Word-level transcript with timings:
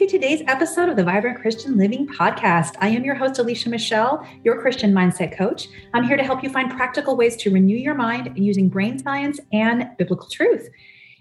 to 0.00 0.06
today's 0.06 0.40
episode 0.46 0.88
of 0.88 0.96
the 0.96 1.04
Vibrant 1.04 1.38
Christian 1.38 1.76
Living 1.76 2.08
Podcast. 2.08 2.74
I 2.80 2.88
am 2.88 3.04
your 3.04 3.14
host, 3.14 3.38
Alicia 3.38 3.68
Michelle, 3.68 4.26
your 4.42 4.58
Christian 4.58 4.94
mindset 4.94 5.36
coach. 5.36 5.68
I'm 5.92 6.04
here 6.04 6.16
to 6.16 6.22
help 6.22 6.42
you 6.42 6.48
find 6.48 6.70
practical 6.70 7.18
ways 7.18 7.36
to 7.36 7.50
renew 7.50 7.76
your 7.76 7.94
mind 7.94 8.32
using 8.34 8.70
brain 8.70 8.98
science 8.98 9.40
and 9.52 9.90
biblical 9.98 10.26
truth. 10.30 10.70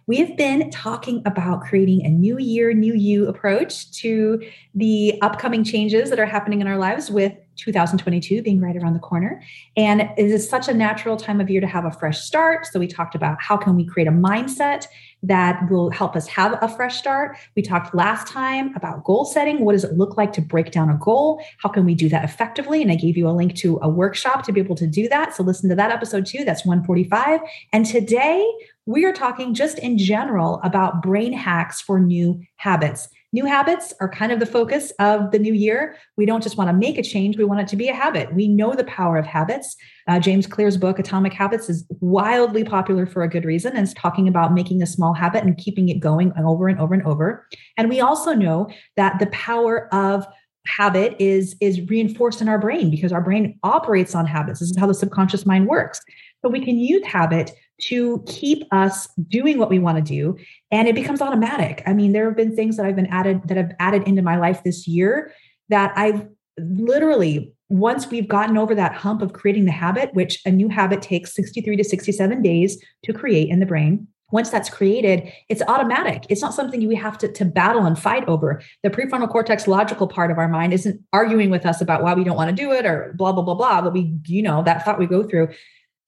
We 0.07 0.15
have 0.19 0.37
been 0.37 0.71
talking 0.71 1.21
about 1.25 1.59
creating 1.61 2.05
a 2.05 2.09
new 2.09 2.39
year, 2.39 2.73
new 2.73 2.93
you 2.93 3.27
approach 3.27 3.91
to 3.99 4.41
the 4.73 5.19
upcoming 5.21 5.65
changes 5.65 6.09
that 6.09 6.17
are 6.17 6.25
happening 6.25 6.61
in 6.61 6.67
our 6.67 6.77
lives 6.77 7.11
with 7.11 7.33
2022 7.57 8.41
being 8.41 8.61
right 8.61 8.77
around 8.77 8.93
the 8.93 8.99
corner. 8.99 9.43
And 9.75 10.01
it 10.01 10.11
is 10.17 10.49
such 10.49 10.69
a 10.69 10.73
natural 10.73 11.17
time 11.17 11.41
of 11.41 11.49
year 11.49 11.59
to 11.59 11.67
have 11.67 11.83
a 11.83 11.91
fresh 11.91 12.21
start. 12.21 12.65
So 12.65 12.79
we 12.79 12.87
talked 12.87 13.13
about 13.13 13.41
how 13.41 13.57
can 13.57 13.75
we 13.75 13.85
create 13.85 14.07
a 14.07 14.11
mindset 14.11 14.85
that 15.23 15.69
will 15.69 15.89
help 15.89 16.15
us 16.15 16.27
have 16.27 16.57
a 16.61 16.67
fresh 16.69 16.97
start. 16.97 17.37
We 17.55 17.61
talked 17.61 17.93
last 17.93 18.27
time 18.27 18.73
about 18.75 19.03
goal 19.03 19.25
setting. 19.25 19.65
What 19.65 19.73
does 19.73 19.83
it 19.83 19.97
look 19.97 20.17
like 20.17 20.31
to 20.33 20.41
break 20.41 20.71
down 20.71 20.89
a 20.89 20.97
goal? 20.97 21.41
How 21.57 21.69
can 21.69 21.85
we 21.85 21.93
do 21.93 22.09
that 22.09 22.23
effectively? 22.23 22.81
And 22.81 22.91
I 22.91 22.95
gave 22.95 23.17
you 23.17 23.27
a 23.27 23.31
link 23.31 23.55
to 23.55 23.79
a 23.81 23.89
workshop 23.89 24.43
to 24.45 24.53
be 24.53 24.61
able 24.61 24.75
to 24.75 24.87
do 24.87 25.09
that. 25.09 25.35
So 25.35 25.43
listen 25.43 25.69
to 25.69 25.75
that 25.75 25.91
episode 25.91 26.25
too. 26.25 26.45
That's 26.45 26.65
145. 26.65 27.41
And 27.73 27.85
today 27.85 28.49
we 28.85 29.05
are 29.05 29.13
talking 29.13 29.53
just 29.53 29.77
in 29.79 29.97
general 29.97 30.59
about 30.63 31.01
brain 31.01 31.33
hacks 31.33 31.81
for 31.81 31.99
new 31.99 32.41
habits. 32.55 33.09
New 33.31 33.45
habits 33.45 33.93
are 34.01 34.09
kind 34.09 34.31
of 34.31 34.39
the 34.39 34.45
focus 34.45 34.91
of 34.99 35.31
the 35.31 35.37
new 35.37 35.53
year. 35.53 35.95
We 36.17 36.25
don't 36.25 36.41
just 36.41 36.57
want 36.57 36.69
to 36.69 36.73
make 36.73 36.97
a 36.97 37.03
change, 37.03 37.37
we 37.37 37.43
want 37.43 37.61
it 37.61 37.67
to 37.69 37.75
be 37.75 37.87
a 37.87 37.93
habit. 37.93 38.33
We 38.33 38.47
know 38.47 38.73
the 38.73 38.85
power 38.85 39.17
of 39.17 39.25
habits. 39.25 39.75
Uh, 40.07 40.19
James 40.19 40.47
Clear's 40.47 40.77
book, 40.77 40.97
Atomic 40.97 41.33
Habits, 41.33 41.69
is 41.69 41.85
wildly 41.99 42.63
popular 42.63 43.05
for 43.05 43.21
a 43.21 43.29
good 43.29 43.45
reason 43.45 43.75
and 43.75 43.85
it's 43.85 43.93
talking 43.93 44.27
about 44.27 44.53
making 44.53 44.81
a 44.81 44.87
small 44.87 45.13
habit 45.13 45.43
and 45.43 45.57
keeping 45.57 45.89
it 45.89 45.99
going 45.99 46.33
over 46.39 46.67
and 46.67 46.79
over 46.79 46.93
and 46.95 47.05
over. 47.05 47.47
And 47.77 47.89
we 47.89 48.01
also 48.01 48.33
know 48.33 48.69
that 48.95 49.19
the 49.19 49.27
power 49.27 49.93
of 49.93 50.25
habit 50.67 51.15
is 51.19 51.55
is 51.61 51.81
reinforced 51.89 52.41
in 52.41 52.49
our 52.49 52.59
brain 52.59 52.89
because 52.89 53.11
our 53.11 53.21
brain 53.21 53.59
operates 53.63 54.15
on 54.15 54.25
habits. 54.25 54.59
This 54.59 54.71
is 54.71 54.77
how 54.77 54.87
the 54.87 54.93
subconscious 54.93 55.45
mind 55.45 55.67
works. 55.67 56.01
So 56.41 56.49
we 56.49 56.63
can 56.63 56.77
use 56.77 57.05
habit 57.05 57.51
to 57.81 58.23
keep 58.27 58.63
us 58.71 59.07
doing 59.27 59.57
what 59.57 59.69
we 59.69 59.79
want 59.79 59.97
to 59.97 60.03
do 60.03 60.37
and 60.71 60.87
it 60.87 60.95
becomes 60.95 61.21
automatic. 61.21 61.81
I 61.85 61.93
mean 61.93 62.11
there 62.11 62.25
have 62.25 62.37
been 62.37 62.55
things 62.55 62.77
that 62.77 62.85
i've 62.85 62.95
been 62.95 63.07
added 63.07 63.41
that 63.47 63.57
have 63.57 63.71
added 63.79 64.03
into 64.07 64.21
my 64.21 64.37
life 64.37 64.63
this 64.63 64.87
year 64.87 65.31
that 65.69 65.93
i've 65.95 66.27
literally 66.57 67.53
once 67.69 68.09
we've 68.09 68.27
gotten 68.27 68.57
over 68.57 68.73
that 68.75 68.93
hump 68.93 69.21
of 69.21 69.33
creating 69.33 69.65
the 69.65 69.71
habit 69.71 70.13
which 70.13 70.41
a 70.45 70.51
new 70.51 70.67
habit 70.69 71.01
takes 71.01 71.33
63 71.35 71.77
to 71.77 71.83
67 71.83 72.41
days 72.41 72.83
to 73.03 73.13
create 73.13 73.49
in 73.49 73.59
the 73.59 73.65
brain 73.65 74.07
once 74.31 74.49
that's 74.49 74.69
created 74.69 75.31
it's 75.49 75.61
automatic. 75.67 76.25
It's 76.29 76.41
not 76.41 76.53
something 76.53 76.87
we 76.87 76.95
have 76.95 77.17
to, 77.19 77.31
to 77.31 77.45
battle 77.45 77.85
and 77.85 77.97
fight 77.97 78.27
over. 78.27 78.61
The 78.83 78.89
prefrontal 78.89 79.29
cortex 79.29 79.67
logical 79.67 80.07
part 80.07 80.29
of 80.29 80.37
our 80.37 80.47
mind 80.47 80.71
isn't 80.73 81.01
arguing 81.13 81.49
with 81.49 81.65
us 81.65 81.81
about 81.81 82.03
why 82.03 82.13
we 82.13 82.23
don't 82.23 82.37
want 82.37 82.55
to 82.55 82.55
do 82.55 82.71
it 82.71 82.85
or 82.85 83.13
blah 83.17 83.31
blah 83.31 83.43
blah 83.43 83.55
blah 83.55 83.81
but 83.81 83.93
we 83.93 84.15
you 84.25 84.43
know 84.43 84.61
that 84.63 84.85
thought 84.85 84.99
we 84.99 85.07
go 85.07 85.23
through 85.23 85.49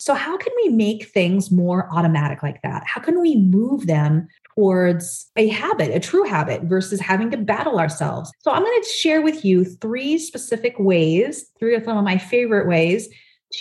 so, 0.02 0.16
how 0.16 0.36
can 0.36 0.52
we 0.64 0.70
make 0.70 1.10
things 1.10 1.52
more 1.52 1.88
automatic 1.94 2.42
like 2.42 2.60
that? 2.64 2.82
How 2.88 3.00
can 3.00 3.22
we 3.22 3.36
move 3.36 3.86
them 3.86 4.28
towards 4.56 5.30
a 5.36 5.48
habit, 5.50 5.96
a 5.96 6.00
true 6.00 6.24
habit, 6.24 6.64
versus 6.64 7.00
having 7.00 7.30
to 7.30 7.38
battle 7.38 7.78
ourselves? 7.78 8.32
So, 8.40 8.50
I'm 8.50 8.64
going 8.64 8.82
to 8.82 8.90
share 8.90 9.22
with 9.22 9.46
you 9.46 9.64
three 9.64 10.18
specific 10.18 10.74
ways, 10.80 11.52
three 11.60 11.76
of 11.76 11.84
some 11.84 12.00
of 12.00 12.04
my 12.04 12.18
favorite 12.18 12.68
ways 12.68 13.10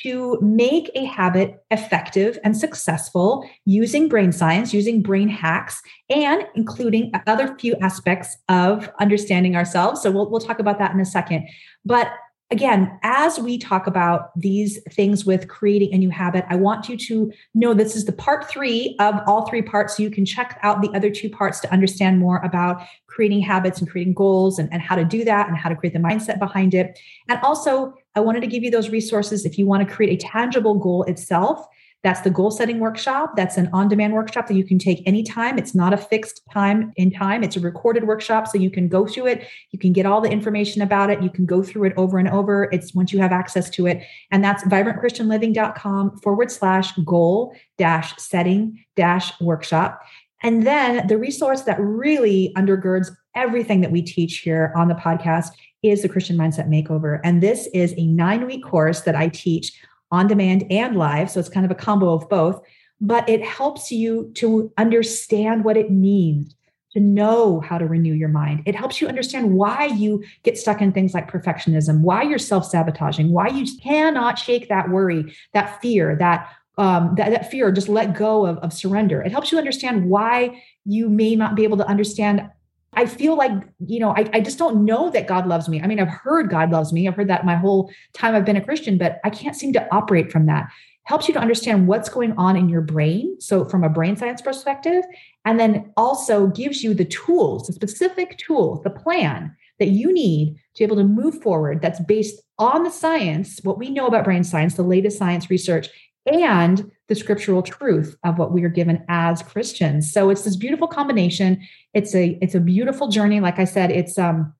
to 0.02 0.38
make 0.40 0.90
a 0.94 1.04
habit 1.04 1.62
effective 1.70 2.38
and 2.42 2.56
successful 2.56 3.46
using 3.66 4.08
brain 4.08 4.32
science, 4.32 4.72
using 4.72 5.02
brain 5.02 5.28
hacks, 5.28 5.82
and 6.08 6.46
including 6.54 7.12
other 7.26 7.54
few 7.58 7.76
aspects 7.82 8.34
of 8.48 8.90
understanding 8.98 9.56
ourselves. 9.56 10.00
So 10.00 10.10
we'll, 10.10 10.30
we'll 10.30 10.40
talk 10.40 10.58
about 10.58 10.78
that 10.78 10.94
in 10.94 11.00
a 11.00 11.04
second. 11.04 11.48
But 11.84 12.10
again, 12.50 12.98
as 13.02 13.38
we 13.38 13.58
talk 13.58 13.86
about 13.86 14.38
these 14.38 14.82
things 14.90 15.24
with 15.24 15.48
creating 15.48 15.94
a 15.94 15.98
new 15.98 16.10
habit, 16.10 16.44
I 16.48 16.56
want 16.56 16.88
you 16.88 16.96
to 16.96 17.32
know 17.54 17.74
this 17.74 17.94
is 17.94 18.06
the 18.06 18.12
part 18.12 18.50
three 18.50 18.96
of 18.98 19.20
all 19.26 19.46
three 19.48 19.62
parts. 19.62 19.96
So 19.96 20.02
you 20.02 20.10
can 20.10 20.26
check 20.26 20.58
out 20.62 20.82
the 20.82 20.90
other 20.94 21.10
two 21.10 21.30
parts 21.30 21.60
to 21.60 21.72
understand 21.72 22.18
more 22.18 22.38
about 22.38 22.82
creating 23.06 23.40
habits 23.40 23.80
and 23.80 23.88
creating 23.88 24.14
goals 24.14 24.58
and, 24.58 24.72
and 24.72 24.82
how 24.82 24.96
to 24.96 25.04
do 25.04 25.24
that 25.24 25.48
and 25.48 25.56
how 25.56 25.68
to 25.68 25.76
create 25.76 25.92
the 25.92 26.00
mindset 26.00 26.38
behind 26.38 26.74
it. 26.74 26.98
And 27.28 27.38
also, 27.42 27.94
I 28.14 28.20
wanted 28.20 28.40
to 28.40 28.48
give 28.48 28.64
you 28.64 28.70
those 28.70 28.90
resources 28.90 29.44
if 29.44 29.56
you 29.56 29.66
want 29.66 29.88
to 29.88 29.94
create 29.94 30.12
a 30.12 30.26
tangible 30.26 30.74
goal 30.74 31.04
itself 31.04 31.64
that's 32.02 32.22
the 32.22 32.30
goal 32.30 32.50
setting 32.50 32.80
workshop. 32.80 33.36
That's 33.36 33.56
an 33.56 33.68
on 33.72 33.88
demand 33.88 34.14
workshop 34.14 34.46
that 34.46 34.54
you 34.54 34.64
can 34.64 34.78
take 34.78 35.02
anytime. 35.06 35.58
It's 35.58 35.74
not 35.74 35.92
a 35.92 35.98
fixed 35.98 36.40
time 36.52 36.92
in 36.96 37.10
time, 37.10 37.42
it's 37.42 37.56
a 37.56 37.60
recorded 37.60 38.04
workshop. 38.06 38.48
So 38.48 38.58
you 38.58 38.70
can 38.70 38.88
go 38.88 39.06
through 39.06 39.26
it. 39.26 39.46
You 39.70 39.78
can 39.78 39.92
get 39.92 40.06
all 40.06 40.20
the 40.20 40.30
information 40.30 40.80
about 40.82 41.10
it. 41.10 41.22
You 41.22 41.30
can 41.30 41.44
go 41.44 41.62
through 41.62 41.84
it 41.84 41.92
over 41.96 42.18
and 42.18 42.28
over. 42.28 42.68
It's 42.72 42.94
once 42.94 43.12
you 43.12 43.18
have 43.20 43.32
access 43.32 43.68
to 43.70 43.86
it. 43.86 44.02
And 44.30 44.42
that's 44.42 44.64
vibrantchristianliving.com 44.64 46.18
forward 46.18 46.50
slash 46.50 46.96
goal 47.04 47.54
dash 47.76 48.16
setting 48.16 48.84
dash 48.96 49.38
workshop. 49.40 50.00
And 50.42 50.66
then 50.66 51.06
the 51.06 51.18
resource 51.18 51.62
that 51.62 51.78
really 51.78 52.52
undergirds 52.56 53.10
everything 53.34 53.82
that 53.82 53.92
we 53.92 54.02
teach 54.02 54.38
here 54.38 54.72
on 54.74 54.88
the 54.88 54.94
podcast 54.94 55.50
is 55.82 56.02
the 56.02 56.08
Christian 56.08 56.36
Mindset 56.36 56.68
Makeover. 56.68 57.20
And 57.24 57.42
this 57.42 57.68
is 57.72 57.94
a 57.96 58.06
nine 58.06 58.46
week 58.46 58.64
course 58.64 59.02
that 59.02 59.14
I 59.14 59.28
teach 59.28 59.72
on 60.10 60.26
demand 60.26 60.64
and 60.70 60.96
live. 60.96 61.30
So 61.30 61.40
it's 61.40 61.48
kind 61.48 61.64
of 61.64 61.72
a 61.72 61.76
combo 61.76 62.12
of 62.12 62.28
both, 62.28 62.60
but 63.00 63.28
it 63.28 63.44
helps 63.44 63.90
you 63.90 64.30
to 64.34 64.72
understand 64.76 65.64
what 65.64 65.76
it 65.76 65.90
means 65.90 66.54
to 66.92 67.00
know 67.00 67.60
how 67.60 67.78
to 67.78 67.86
renew 67.86 68.12
your 68.12 68.28
mind. 68.28 68.62
It 68.66 68.74
helps 68.74 69.00
you 69.00 69.06
understand 69.06 69.54
why 69.54 69.86
you 69.86 70.24
get 70.42 70.58
stuck 70.58 70.80
in 70.80 70.92
things 70.92 71.14
like 71.14 71.30
perfectionism, 71.30 72.00
why 72.00 72.22
you're 72.22 72.38
self 72.38 72.66
sabotaging, 72.66 73.30
why 73.30 73.48
you 73.48 73.64
cannot 73.80 74.38
shake 74.38 74.68
that 74.68 74.90
worry, 74.90 75.34
that 75.54 75.80
fear, 75.80 76.16
that 76.16 76.50
um, 76.78 77.14
that, 77.16 77.30
that 77.30 77.50
fear, 77.50 77.70
just 77.70 77.88
let 77.90 78.14
go 78.14 78.46
of, 78.46 78.56
of 78.58 78.72
surrender. 78.72 79.20
It 79.20 79.32
helps 79.32 79.52
you 79.52 79.58
understand 79.58 80.08
why 80.08 80.62
you 80.86 81.10
may 81.10 81.36
not 81.36 81.54
be 81.54 81.64
able 81.64 81.76
to 81.76 81.86
understand 81.86 82.48
I 82.92 83.06
feel 83.06 83.36
like, 83.36 83.52
you 83.86 84.00
know, 84.00 84.10
I, 84.10 84.28
I 84.32 84.40
just 84.40 84.58
don't 84.58 84.84
know 84.84 85.10
that 85.10 85.28
God 85.28 85.46
loves 85.46 85.68
me. 85.68 85.80
I 85.80 85.86
mean, 85.86 86.00
I've 86.00 86.08
heard 86.08 86.50
God 86.50 86.70
loves 86.70 86.92
me. 86.92 87.06
I've 87.06 87.14
heard 87.14 87.28
that 87.28 87.46
my 87.46 87.54
whole 87.54 87.90
time 88.14 88.34
I've 88.34 88.44
been 88.44 88.56
a 88.56 88.64
Christian, 88.64 88.98
but 88.98 89.20
I 89.24 89.30
can't 89.30 89.54
seem 89.54 89.72
to 89.74 89.94
operate 89.94 90.32
from 90.32 90.46
that. 90.46 90.68
Helps 91.04 91.28
you 91.28 91.34
to 91.34 91.40
understand 91.40 91.86
what's 91.86 92.08
going 92.08 92.32
on 92.32 92.56
in 92.56 92.68
your 92.68 92.80
brain. 92.80 93.40
So, 93.40 93.64
from 93.64 93.84
a 93.84 93.88
brain 93.88 94.16
science 94.16 94.42
perspective, 94.42 95.02
and 95.44 95.58
then 95.58 95.92
also 95.96 96.48
gives 96.48 96.84
you 96.84 96.94
the 96.94 97.04
tools, 97.04 97.66
the 97.66 97.72
specific 97.72 98.38
tools, 98.38 98.82
the 98.82 98.90
plan 98.90 99.56
that 99.78 99.88
you 99.88 100.12
need 100.12 100.54
to 100.74 100.78
be 100.78 100.84
able 100.84 100.96
to 100.96 101.04
move 101.04 101.42
forward 101.42 101.80
that's 101.80 102.00
based 102.00 102.40
on 102.58 102.84
the 102.84 102.90
science, 102.90 103.60
what 103.62 103.78
we 103.78 103.90
know 103.90 104.06
about 104.06 104.24
brain 104.24 104.44
science, 104.44 104.74
the 104.74 104.82
latest 104.82 105.16
science 105.18 105.48
research, 105.50 105.88
and 106.26 106.90
the 107.10 107.16
scriptural 107.16 107.60
truth 107.60 108.16
of 108.22 108.38
what 108.38 108.52
we 108.52 108.62
are 108.62 108.68
given 108.68 109.04
as 109.08 109.42
Christians. 109.42 110.12
So 110.12 110.30
it's 110.30 110.44
this 110.44 110.54
beautiful 110.54 110.86
combination. 110.86 111.60
It's 111.92 112.14
a 112.14 112.38
it's 112.40 112.54
a 112.54 112.60
beautiful 112.60 113.08
journey. 113.08 113.40
Like 113.40 113.58
I 113.58 113.64
said, 113.64 113.90
it's 113.90 114.16
um, 114.16 114.54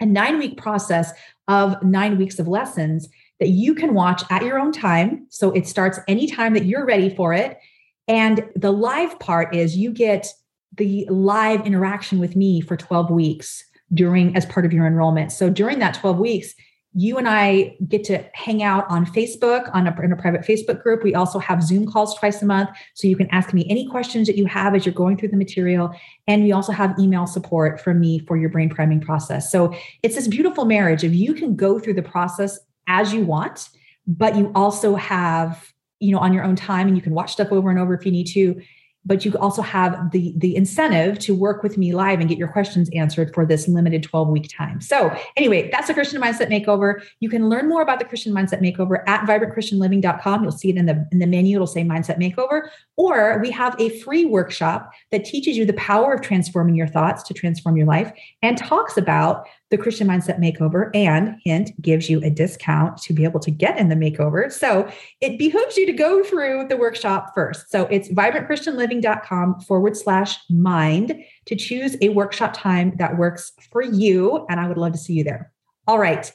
a 0.00 0.06
nine 0.06 0.38
week 0.38 0.56
process 0.56 1.12
of 1.48 1.82
nine 1.82 2.16
weeks 2.16 2.38
of 2.38 2.46
lessons 2.46 3.08
that 3.40 3.48
you 3.48 3.74
can 3.74 3.92
watch 3.92 4.22
at 4.30 4.44
your 4.44 4.56
own 4.56 4.70
time. 4.70 5.26
So 5.30 5.50
it 5.50 5.66
starts 5.66 5.98
anytime 6.06 6.54
that 6.54 6.64
you're 6.64 6.86
ready 6.86 7.12
for 7.12 7.34
it. 7.34 7.58
And 8.06 8.48
the 8.54 8.70
live 8.70 9.18
part 9.18 9.52
is 9.52 9.76
you 9.76 9.92
get 9.92 10.28
the 10.76 11.08
live 11.10 11.66
interaction 11.66 12.20
with 12.20 12.36
me 12.36 12.60
for 12.60 12.76
12 12.76 13.10
weeks 13.10 13.64
during 13.92 14.36
as 14.36 14.46
part 14.46 14.64
of 14.64 14.72
your 14.72 14.86
enrollment. 14.86 15.32
So 15.32 15.50
during 15.50 15.80
that 15.80 15.94
12 15.94 16.18
weeks, 16.18 16.54
you 16.98 17.18
and 17.18 17.28
I 17.28 17.76
get 17.88 18.04
to 18.04 18.24
hang 18.32 18.62
out 18.62 18.88
on 18.88 19.04
Facebook 19.04 19.68
on 19.74 19.86
a, 19.86 20.00
in 20.00 20.12
a 20.12 20.16
private 20.16 20.40
Facebook 20.40 20.82
group. 20.82 21.04
We 21.04 21.14
also 21.14 21.38
have 21.38 21.62
Zoom 21.62 21.84
calls 21.84 22.18
twice 22.18 22.40
a 22.40 22.46
month. 22.46 22.70
So 22.94 23.06
you 23.06 23.16
can 23.16 23.28
ask 23.32 23.52
me 23.52 23.66
any 23.68 23.86
questions 23.86 24.26
that 24.28 24.38
you 24.38 24.46
have 24.46 24.74
as 24.74 24.86
you're 24.86 24.94
going 24.94 25.18
through 25.18 25.28
the 25.28 25.36
material. 25.36 25.94
And 26.26 26.42
we 26.42 26.52
also 26.52 26.72
have 26.72 26.98
email 26.98 27.26
support 27.26 27.82
from 27.82 28.00
me 28.00 28.20
for 28.20 28.38
your 28.38 28.48
brain 28.48 28.70
priming 28.70 29.02
process. 29.02 29.52
So 29.52 29.76
it's 30.02 30.14
this 30.14 30.26
beautiful 30.26 30.64
marriage 30.64 31.04
of 31.04 31.14
you 31.14 31.34
can 31.34 31.54
go 31.54 31.78
through 31.78 31.94
the 31.94 32.02
process 32.02 32.58
as 32.88 33.12
you 33.12 33.26
want, 33.26 33.68
but 34.06 34.34
you 34.34 34.50
also 34.54 34.94
have, 34.94 35.74
you 36.00 36.12
know, 36.12 36.18
on 36.18 36.32
your 36.32 36.44
own 36.44 36.56
time 36.56 36.86
and 36.86 36.96
you 36.96 37.02
can 37.02 37.12
watch 37.12 37.30
stuff 37.30 37.52
over 37.52 37.68
and 37.68 37.78
over 37.78 37.92
if 37.92 38.06
you 38.06 38.12
need 38.12 38.28
to 38.28 38.58
but 39.06 39.24
you 39.24 39.32
also 39.38 39.62
have 39.62 40.10
the 40.10 40.34
the 40.36 40.56
incentive 40.56 41.18
to 41.20 41.34
work 41.34 41.62
with 41.62 41.78
me 41.78 41.94
live 41.94 42.20
and 42.20 42.28
get 42.28 42.36
your 42.36 42.48
questions 42.48 42.90
answered 42.94 43.32
for 43.32 43.46
this 43.46 43.68
limited 43.68 44.02
12 44.02 44.28
week 44.28 44.50
time. 44.54 44.80
So 44.80 45.16
anyway 45.36 45.70
that's 45.70 45.88
a 45.88 45.94
christian 45.94 46.20
mindset 46.20 46.50
makeover. 46.50 47.02
You 47.20 47.28
can 47.28 47.48
learn 47.48 47.68
more 47.68 47.82
about 47.82 47.98
the 47.98 48.04
christian 48.04 48.34
mindset 48.34 48.60
makeover 48.60 49.02
at 49.06 49.26
vibrantchristianliving.com 49.26 50.42
you'll 50.42 50.52
see 50.52 50.70
it 50.70 50.76
in 50.76 50.86
the 50.86 51.06
in 51.12 51.20
the 51.20 51.26
menu. 51.26 51.56
It'll 51.56 51.66
say 51.66 51.82
mindset 51.82 52.18
makeover. 52.18 52.68
Or 52.96 53.38
we 53.40 53.50
have 53.50 53.78
a 53.80 53.98
free 54.00 54.24
workshop 54.24 54.90
that 55.12 55.24
teaches 55.24 55.56
you 55.56 55.64
the 55.64 55.74
power 55.74 56.14
of 56.14 56.20
transforming 56.20 56.74
your 56.74 56.88
thoughts 56.88 57.22
to 57.24 57.34
transform 57.34 57.76
your 57.76 57.86
life 57.86 58.12
and 58.42 58.58
talks 58.58 58.96
about 58.96 59.46
the 59.70 59.78
Christian 59.78 60.06
Mindset 60.06 60.38
Makeover 60.38 60.90
and 60.94 61.36
hint 61.44 61.70
gives 61.82 62.08
you 62.08 62.22
a 62.22 62.30
discount 62.30 62.98
to 62.98 63.12
be 63.12 63.24
able 63.24 63.40
to 63.40 63.50
get 63.50 63.78
in 63.78 63.88
the 63.88 63.96
makeover. 63.96 64.50
So 64.52 64.88
it 65.20 65.38
behooves 65.38 65.76
you 65.76 65.86
to 65.86 65.92
go 65.92 66.22
through 66.22 66.66
the 66.68 66.76
workshop 66.76 67.32
first. 67.34 67.70
So 67.70 67.86
it's 67.86 68.08
vibrantchristianliving.com 68.08 69.60
forward 69.60 69.96
slash 69.96 70.38
mind 70.48 71.16
to 71.46 71.56
choose 71.56 71.96
a 72.00 72.10
workshop 72.10 72.54
time 72.54 72.94
that 72.98 73.18
works 73.18 73.52
for 73.72 73.82
you. 73.82 74.46
And 74.48 74.60
I 74.60 74.68
would 74.68 74.78
love 74.78 74.92
to 74.92 74.98
see 74.98 75.14
you 75.14 75.24
there. 75.24 75.52
All 75.88 75.98
right. 75.98 76.30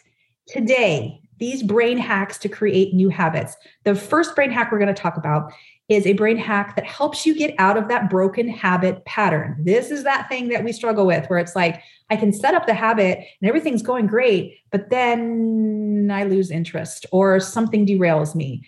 Today, 0.47 1.20
these 1.41 1.63
brain 1.63 1.97
hacks 1.97 2.37
to 2.37 2.47
create 2.47 2.93
new 2.93 3.09
habits. 3.09 3.57
The 3.83 3.95
first 3.95 4.35
brain 4.35 4.51
hack 4.51 4.71
we're 4.71 4.77
going 4.77 4.93
to 4.93 5.01
talk 5.01 5.17
about 5.17 5.51
is 5.89 6.05
a 6.05 6.13
brain 6.13 6.37
hack 6.37 6.75
that 6.75 6.85
helps 6.85 7.25
you 7.25 7.35
get 7.35 7.53
out 7.57 7.77
of 7.77 7.87
that 7.87 8.11
broken 8.11 8.47
habit 8.47 9.03
pattern. 9.05 9.57
This 9.59 9.89
is 9.89 10.03
that 10.03 10.29
thing 10.29 10.49
that 10.49 10.63
we 10.63 10.71
struggle 10.71 11.05
with 11.05 11.25
where 11.29 11.39
it's 11.39 11.55
like, 11.55 11.81
I 12.11 12.15
can 12.15 12.31
set 12.31 12.53
up 12.53 12.67
the 12.67 12.75
habit 12.75 13.17
and 13.41 13.49
everything's 13.49 13.81
going 13.81 14.05
great, 14.05 14.59
but 14.71 14.91
then 14.91 16.09
I 16.13 16.23
lose 16.25 16.51
interest 16.51 17.07
or 17.11 17.39
something 17.39 17.87
derails 17.87 18.35
me. 18.35 18.63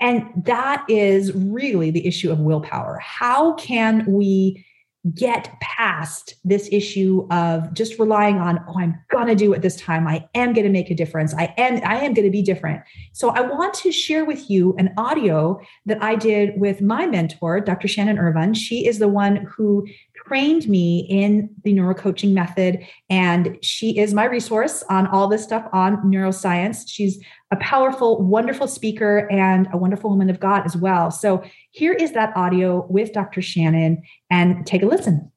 And 0.00 0.24
that 0.44 0.84
is 0.88 1.32
really 1.32 1.92
the 1.92 2.06
issue 2.06 2.32
of 2.32 2.40
willpower. 2.40 2.98
How 2.98 3.54
can 3.54 4.04
we 4.06 4.66
get 5.14 5.58
past 5.60 6.34
this 6.44 6.68
issue 6.70 7.26
of 7.30 7.72
just 7.72 7.98
relying 7.98 8.36
on 8.36 8.62
oh 8.68 8.78
i'm 8.78 9.02
to 9.28 9.34
do 9.34 9.52
it 9.52 9.62
this 9.62 9.76
time. 9.76 10.06
I 10.06 10.28
am 10.34 10.52
to 10.66 10.68
make 10.68 10.90
a 10.90 10.94
difference. 10.94 11.34
I 11.34 11.54
am 11.56 11.80
i 11.84 11.96
am 12.04 12.14
to 12.14 12.30
be 12.30 12.42
different. 12.42 12.82
So 13.12 13.30
i 13.30 13.40
want 13.40 13.72
to 13.74 13.92
share 13.92 14.26
with 14.26 14.50
you 14.50 14.74
an 14.78 14.92
audio 14.98 15.58
that 15.86 16.02
i 16.02 16.16
did 16.16 16.60
with 16.60 16.82
my 16.82 17.06
mentor 17.06 17.60
dr 17.60 17.88
shannon 17.88 18.18
irvine. 18.18 18.52
She 18.52 18.86
is 18.86 18.98
the 18.98 19.08
one 19.08 19.36
who 19.36 19.86
trained 20.26 20.68
me 20.68 21.06
in 21.08 21.50
the 21.64 21.74
neurocoaching 21.74 22.32
method. 22.32 22.86
And 23.08 23.58
she 23.62 23.98
is 23.98 24.14
my 24.14 24.24
resource 24.24 24.82
on 24.88 25.06
all 25.08 25.28
this 25.28 25.42
stuff 25.42 25.66
on 25.72 25.96
neuroscience. 26.02 26.84
She's 26.86 27.22
a 27.50 27.56
powerful, 27.56 28.22
wonderful 28.22 28.68
speaker 28.68 29.28
and 29.30 29.68
a 29.72 29.76
wonderful 29.76 30.10
woman 30.10 30.30
of 30.30 30.40
God 30.40 30.64
as 30.64 30.76
well. 30.76 31.10
So 31.10 31.42
here 31.70 31.92
is 31.92 32.12
that 32.12 32.36
audio 32.36 32.86
with 32.88 33.12
Dr. 33.12 33.42
Shannon 33.42 34.02
and 34.30 34.66
take 34.66 34.82
a 34.82 34.86
listen. 34.86 35.30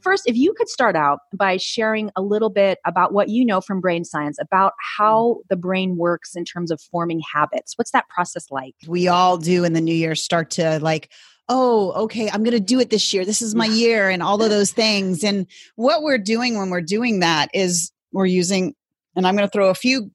First, 0.00 0.28
if 0.28 0.36
you 0.36 0.54
could 0.56 0.68
start 0.68 0.94
out 0.94 1.18
by 1.34 1.56
sharing 1.56 2.12
a 2.14 2.22
little 2.22 2.48
bit 2.48 2.78
about 2.86 3.12
what 3.12 3.28
you 3.28 3.44
know 3.44 3.60
from 3.60 3.80
brain 3.80 4.04
science 4.04 4.38
about 4.40 4.72
how 4.96 5.38
the 5.50 5.56
brain 5.56 5.96
works 5.96 6.36
in 6.36 6.44
terms 6.44 6.70
of 6.70 6.80
forming 6.80 7.20
habits. 7.34 7.76
What's 7.76 7.90
that 7.90 8.08
process 8.08 8.48
like? 8.48 8.76
We 8.86 9.08
all 9.08 9.36
do 9.36 9.64
in 9.64 9.72
the 9.72 9.80
new 9.80 9.94
year 9.94 10.14
start 10.14 10.50
to 10.50 10.78
like, 10.78 11.10
oh, 11.48 11.92
okay, 12.04 12.28
I'm 12.28 12.42
going 12.42 12.56
to 12.56 12.60
do 12.60 12.80
it 12.80 12.90
this 12.90 13.12
year. 13.12 13.24
This 13.24 13.42
is 13.42 13.54
my 13.54 13.66
year, 13.84 14.08
and 14.08 14.22
all 14.22 14.42
of 14.42 14.50
those 14.50 14.72
things. 14.72 15.24
And 15.24 15.46
what 15.76 16.02
we're 16.02 16.18
doing 16.18 16.56
when 16.56 16.70
we're 16.70 16.80
doing 16.80 17.20
that 17.20 17.50
is 17.54 17.92
we're 18.12 18.26
using, 18.26 18.74
and 19.14 19.26
I'm 19.26 19.36
going 19.36 19.46
to 19.46 19.52
throw 19.52 19.70
a 19.70 19.74
few 19.74 20.10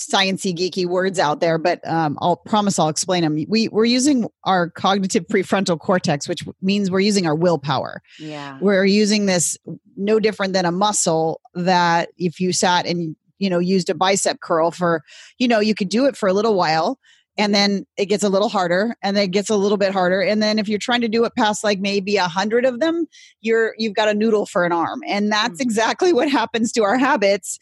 sciency 0.00 0.56
geeky 0.56 0.86
words 0.86 1.18
out 1.18 1.40
there, 1.40 1.58
but 1.58 1.86
um, 1.86 2.18
I'll 2.20 2.36
promise 2.36 2.78
I'll 2.78 2.88
explain 2.88 3.22
them. 3.22 3.44
We 3.48 3.68
we're 3.68 3.84
using 3.84 4.28
our 4.44 4.70
cognitive 4.70 5.26
prefrontal 5.26 5.78
cortex, 5.78 6.28
which 6.28 6.44
means 6.62 6.90
we're 6.90 7.00
using 7.00 7.26
our 7.26 7.34
willpower. 7.34 8.02
Yeah, 8.18 8.58
we're 8.60 8.84
using 8.84 9.26
this 9.26 9.58
no 9.96 10.18
different 10.18 10.54
than 10.54 10.64
a 10.64 10.72
muscle 10.72 11.40
that 11.54 12.08
if 12.16 12.40
you 12.40 12.52
sat 12.52 12.86
and 12.86 13.14
you 13.38 13.50
know 13.50 13.58
used 13.58 13.90
a 13.90 13.94
bicep 13.94 14.40
curl 14.40 14.70
for 14.70 15.02
you 15.38 15.48
know 15.48 15.60
you 15.60 15.74
could 15.74 15.88
do 15.88 16.06
it 16.06 16.16
for 16.16 16.28
a 16.28 16.32
little 16.32 16.54
while 16.54 16.98
and 17.36 17.54
then 17.54 17.86
it 17.96 18.06
gets 18.06 18.22
a 18.22 18.28
little 18.28 18.48
harder 18.48 18.96
and 19.02 19.16
then 19.16 19.24
it 19.24 19.30
gets 19.30 19.50
a 19.50 19.56
little 19.56 19.78
bit 19.78 19.92
harder 19.92 20.20
and 20.20 20.42
then 20.42 20.58
if 20.58 20.68
you're 20.68 20.78
trying 20.78 21.00
to 21.00 21.08
do 21.08 21.24
it 21.24 21.34
past 21.36 21.64
like 21.64 21.80
maybe 21.80 22.16
a 22.16 22.28
hundred 22.28 22.64
of 22.64 22.80
them 22.80 23.06
you're 23.40 23.74
you've 23.78 23.94
got 23.94 24.08
a 24.08 24.14
noodle 24.14 24.46
for 24.46 24.64
an 24.64 24.72
arm 24.72 25.00
and 25.06 25.30
that's 25.30 25.54
mm-hmm. 25.54 25.62
exactly 25.62 26.12
what 26.12 26.30
happens 26.30 26.72
to 26.72 26.82
our 26.82 26.98
habits 26.98 27.58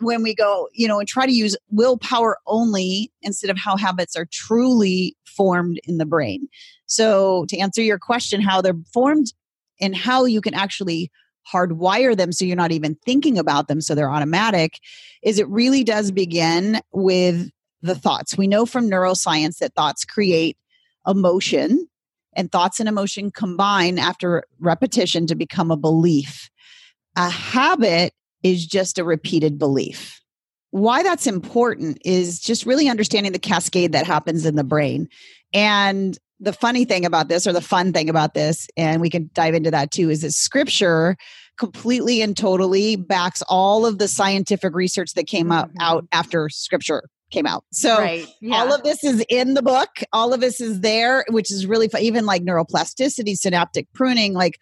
when 0.00 0.22
we 0.22 0.34
go 0.34 0.68
you 0.72 0.88
know 0.88 0.98
and 0.98 1.08
try 1.08 1.26
to 1.26 1.32
use 1.32 1.56
willpower 1.70 2.38
only 2.46 3.12
instead 3.22 3.50
of 3.50 3.58
how 3.58 3.76
habits 3.76 4.16
are 4.16 4.26
truly 4.30 5.16
formed 5.24 5.80
in 5.84 5.98
the 5.98 6.06
brain 6.06 6.48
so 6.86 7.44
to 7.46 7.58
answer 7.58 7.82
your 7.82 7.98
question 7.98 8.40
how 8.40 8.60
they're 8.60 8.74
formed 8.92 9.32
and 9.80 9.96
how 9.96 10.24
you 10.24 10.40
can 10.40 10.54
actually 10.54 11.10
hardwire 11.50 12.16
them 12.16 12.32
so 12.32 12.44
you're 12.44 12.56
not 12.56 12.72
even 12.72 12.94
thinking 13.04 13.38
about 13.38 13.68
them 13.68 13.80
so 13.80 13.94
they're 13.94 14.10
automatic 14.10 14.78
is 15.22 15.38
it 15.38 15.48
really 15.48 15.84
does 15.84 16.10
begin 16.10 16.80
with 16.92 17.50
the 17.82 17.94
thoughts. 17.94 18.36
We 18.36 18.46
know 18.46 18.66
from 18.66 18.90
neuroscience 18.90 19.58
that 19.58 19.74
thoughts 19.74 20.04
create 20.04 20.56
emotion, 21.06 21.88
and 22.34 22.50
thoughts 22.50 22.80
and 22.80 22.88
emotion 22.88 23.30
combine 23.30 23.98
after 23.98 24.44
repetition 24.60 25.26
to 25.26 25.34
become 25.34 25.70
a 25.70 25.76
belief. 25.76 26.50
A 27.16 27.28
habit 27.28 28.12
is 28.42 28.66
just 28.66 28.98
a 28.98 29.04
repeated 29.04 29.58
belief. 29.58 30.20
Why 30.70 31.02
that's 31.02 31.26
important 31.26 31.98
is 32.04 32.38
just 32.38 32.64
really 32.64 32.88
understanding 32.88 33.32
the 33.32 33.38
cascade 33.38 33.92
that 33.92 34.06
happens 34.06 34.46
in 34.46 34.54
the 34.54 34.64
brain. 34.64 35.08
And 35.52 36.16
the 36.38 36.52
funny 36.52 36.84
thing 36.84 37.04
about 37.04 37.28
this, 37.28 37.46
or 37.46 37.52
the 37.52 37.60
fun 37.60 37.92
thing 37.92 38.08
about 38.08 38.34
this, 38.34 38.68
and 38.76 39.00
we 39.00 39.10
can 39.10 39.30
dive 39.34 39.54
into 39.54 39.72
that 39.72 39.90
too, 39.90 40.08
is 40.08 40.22
that 40.22 40.32
scripture 40.32 41.16
completely 41.58 42.22
and 42.22 42.36
totally 42.36 42.96
backs 42.96 43.42
all 43.48 43.84
of 43.84 43.98
the 43.98 44.08
scientific 44.08 44.74
research 44.74 45.14
that 45.14 45.26
came 45.26 45.50
out, 45.50 45.68
mm-hmm. 45.68 45.80
out 45.80 46.06
after 46.12 46.48
scripture 46.48 47.02
came 47.30 47.46
out. 47.46 47.64
So 47.72 47.98
right. 47.98 48.26
yeah. 48.40 48.56
all 48.56 48.72
of 48.72 48.82
this 48.82 49.04
is 49.04 49.24
in 49.28 49.54
the 49.54 49.62
book. 49.62 49.88
All 50.12 50.32
of 50.32 50.40
this 50.40 50.60
is 50.60 50.80
there, 50.80 51.24
which 51.28 51.50
is 51.50 51.66
really 51.66 51.88
fun. 51.88 52.02
Even 52.02 52.26
like 52.26 52.42
neuroplasticity, 52.42 53.36
synaptic 53.36 53.92
pruning, 53.92 54.34
like 54.34 54.58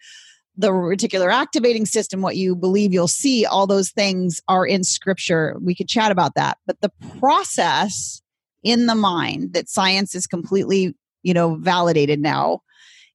the 0.55 0.71
reticular 0.71 1.31
activating 1.31 1.85
system, 1.85 2.21
what 2.21 2.35
you 2.35 2.55
believe 2.55 2.93
you'll 2.93 3.07
see, 3.07 3.45
all 3.45 3.65
those 3.65 3.91
things 3.91 4.41
are 4.47 4.65
in 4.65 4.83
scripture. 4.83 5.55
We 5.61 5.73
could 5.73 5.87
chat 5.87 6.11
about 6.11 6.35
that. 6.35 6.57
But 6.67 6.81
the 6.81 6.91
process 7.19 8.21
in 8.63 8.85
the 8.85 8.95
mind 8.95 9.53
that 9.53 9.69
science 9.69 10.13
is 10.15 10.27
completely, 10.27 10.95
you 11.23 11.33
know, 11.33 11.55
validated 11.55 12.19
now 12.19 12.61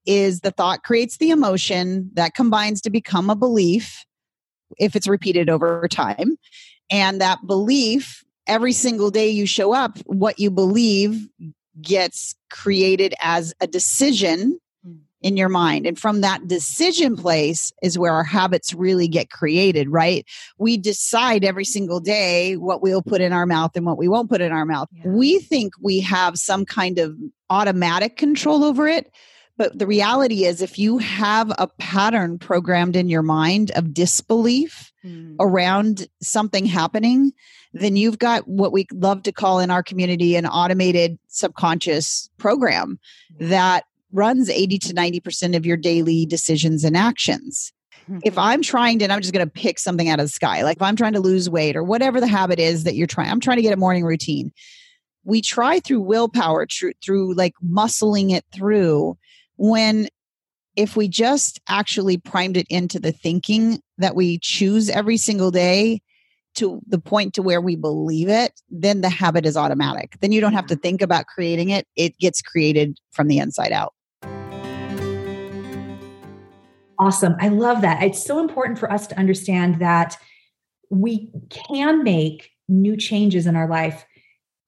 is 0.06 0.40
the 0.40 0.50
thought 0.50 0.84
creates 0.84 1.18
the 1.18 1.30
emotion 1.30 2.10
that 2.14 2.34
combines 2.34 2.80
to 2.82 2.90
become 2.90 3.30
a 3.30 3.36
belief 3.36 4.04
if 4.78 4.96
it's 4.96 5.08
repeated 5.08 5.48
over 5.48 5.86
time. 5.88 6.36
And 6.90 7.20
that 7.20 7.46
belief 7.46 8.24
every 8.46 8.72
single 8.72 9.10
day 9.10 9.28
you 9.28 9.46
show 9.46 9.72
up, 9.72 9.98
what 10.06 10.38
you 10.38 10.50
believe 10.50 11.28
gets 11.80 12.34
created 12.50 13.14
as 13.20 13.54
a 13.60 13.66
decision 13.66 14.58
hmm. 14.84 14.92
in 15.22 15.36
your 15.36 15.48
mind. 15.48 15.86
And 15.86 15.98
from 15.98 16.20
that 16.20 16.46
decision 16.46 17.16
place 17.16 17.72
is 17.82 17.98
where 17.98 18.12
our 18.12 18.24
habits 18.24 18.72
really 18.74 19.08
get 19.08 19.30
created, 19.30 19.88
right? 19.88 20.24
We 20.58 20.76
decide 20.76 21.44
every 21.44 21.64
single 21.64 22.00
day 22.00 22.56
what 22.56 22.82
we'll 22.82 23.02
put 23.02 23.20
in 23.20 23.32
our 23.32 23.46
mouth 23.46 23.72
and 23.76 23.86
what 23.86 23.98
we 23.98 24.08
won't 24.08 24.30
put 24.30 24.40
in 24.40 24.52
our 24.52 24.66
mouth. 24.66 24.88
Yeah. 24.92 25.08
We 25.08 25.40
think 25.40 25.72
we 25.82 26.00
have 26.00 26.38
some 26.38 26.64
kind 26.64 26.98
of 26.98 27.16
automatic 27.50 28.16
control 28.16 28.64
over 28.64 28.86
it. 28.86 29.10
But 29.56 29.78
the 29.78 29.86
reality 29.86 30.44
is, 30.44 30.60
if 30.60 30.78
you 30.78 30.98
have 30.98 31.52
a 31.58 31.68
pattern 31.78 32.38
programmed 32.38 32.96
in 32.96 33.08
your 33.08 33.22
mind 33.22 33.70
of 33.76 33.94
disbelief 33.94 34.92
mm. 35.04 35.36
around 35.38 36.08
something 36.20 36.66
happening, 36.66 37.32
then 37.72 37.96
you've 37.96 38.18
got 38.18 38.48
what 38.48 38.72
we 38.72 38.86
love 38.92 39.22
to 39.24 39.32
call 39.32 39.60
in 39.60 39.70
our 39.70 39.82
community 39.82 40.34
an 40.34 40.46
automated 40.46 41.18
subconscious 41.28 42.28
program 42.36 42.98
that 43.38 43.84
runs 44.12 44.48
80 44.48 44.78
to 44.78 44.94
90% 44.94 45.56
of 45.56 45.66
your 45.66 45.76
daily 45.76 46.26
decisions 46.26 46.84
and 46.84 46.96
actions. 46.96 47.72
If 48.24 48.38
I'm 48.38 48.62
trying 48.62 48.98
to, 49.00 49.04
and 49.04 49.12
I'm 49.12 49.20
just 49.20 49.34
going 49.34 49.46
to 49.46 49.52
pick 49.52 49.78
something 49.78 50.08
out 50.08 50.18
of 50.20 50.26
the 50.26 50.30
sky, 50.30 50.62
like 50.62 50.78
if 50.78 50.82
I'm 50.82 50.96
trying 50.96 51.14
to 51.14 51.20
lose 51.20 51.48
weight 51.48 51.76
or 51.76 51.84
whatever 51.84 52.20
the 52.20 52.26
habit 52.26 52.58
is 52.58 52.84
that 52.84 52.94
you're 52.94 53.06
trying, 53.06 53.30
I'm 53.30 53.40
trying 53.40 53.56
to 53.56 53.62
get 53.62 53.72
a 53.72 53.76
morning 53.76 54.04
routine. 54.04 54.52
We 55.24 55.40
try 55.40 55.80
through 55.80 56.02
willpower, 56.02 56.66
through 57.02 57.34
like 57.34 57.54
muscling 57.64 58.30
it 58.30 58.44
through 58.52 59.16
when 59.56 60.08
if 60.76 60.96
we 60.96 61.08
just 61.08 61.60
actually 61.68 62.18
primed 62.18 62.56
it 62.56 62.66
into 62.68 62.98
the 62.98 63.12
thinking 63.12 63.80
that 63.98 64.16
we 64.16 64.38
choose 64.40 64.90
every 64.90 65.16
single 65.16 65.50
day 65.50 66.00
to 66.54 66.80
the 66.86 66.98
point 66.98 67.34
to 67.34 67.42
where 67.42 67.60
we 67.60 67.76
believe 67.76 68.28
it, 68.28 68.60
then 68.70 69.00
the 69.00 69.08
habit 69.08 69.46
is 69.46 69.56
automatic. 69.56 70.16
Then 70.20 70.32
you 70.32 70.40
don't 70.40 70.52
have 70.52 70.66
to 70.66 70.76
think 70.76 71.02
about 71.02 71.26
creating 71.26 71.70
it. 71.70 71.86
It 71.96 72.16
gets 72.18 72.42
created 72.42 72.98
from 73.12 73.28
the 73.28 73.38
inside 73.38 73.72
out. 73.72 73.92
Awesome. 76.98 77.34
I 77.40 77.48
love 77.48 77.80
that. 77.82 78.02
It's 78.02 78.24
so 78.24 78.38
important 78.38 78.78
for 78.78 78.90
us 78.90 79.06
to 79.08 79.18
understand 79.18 79.80
that 79.80 80.16
we 80.90 81.30
can 81.50 82.04
make 82.04 82.50
new 82.68 82.96
changes 82.96 83.46
in 83.46 83.56
our 83.56 83.68
life 83.68 84.06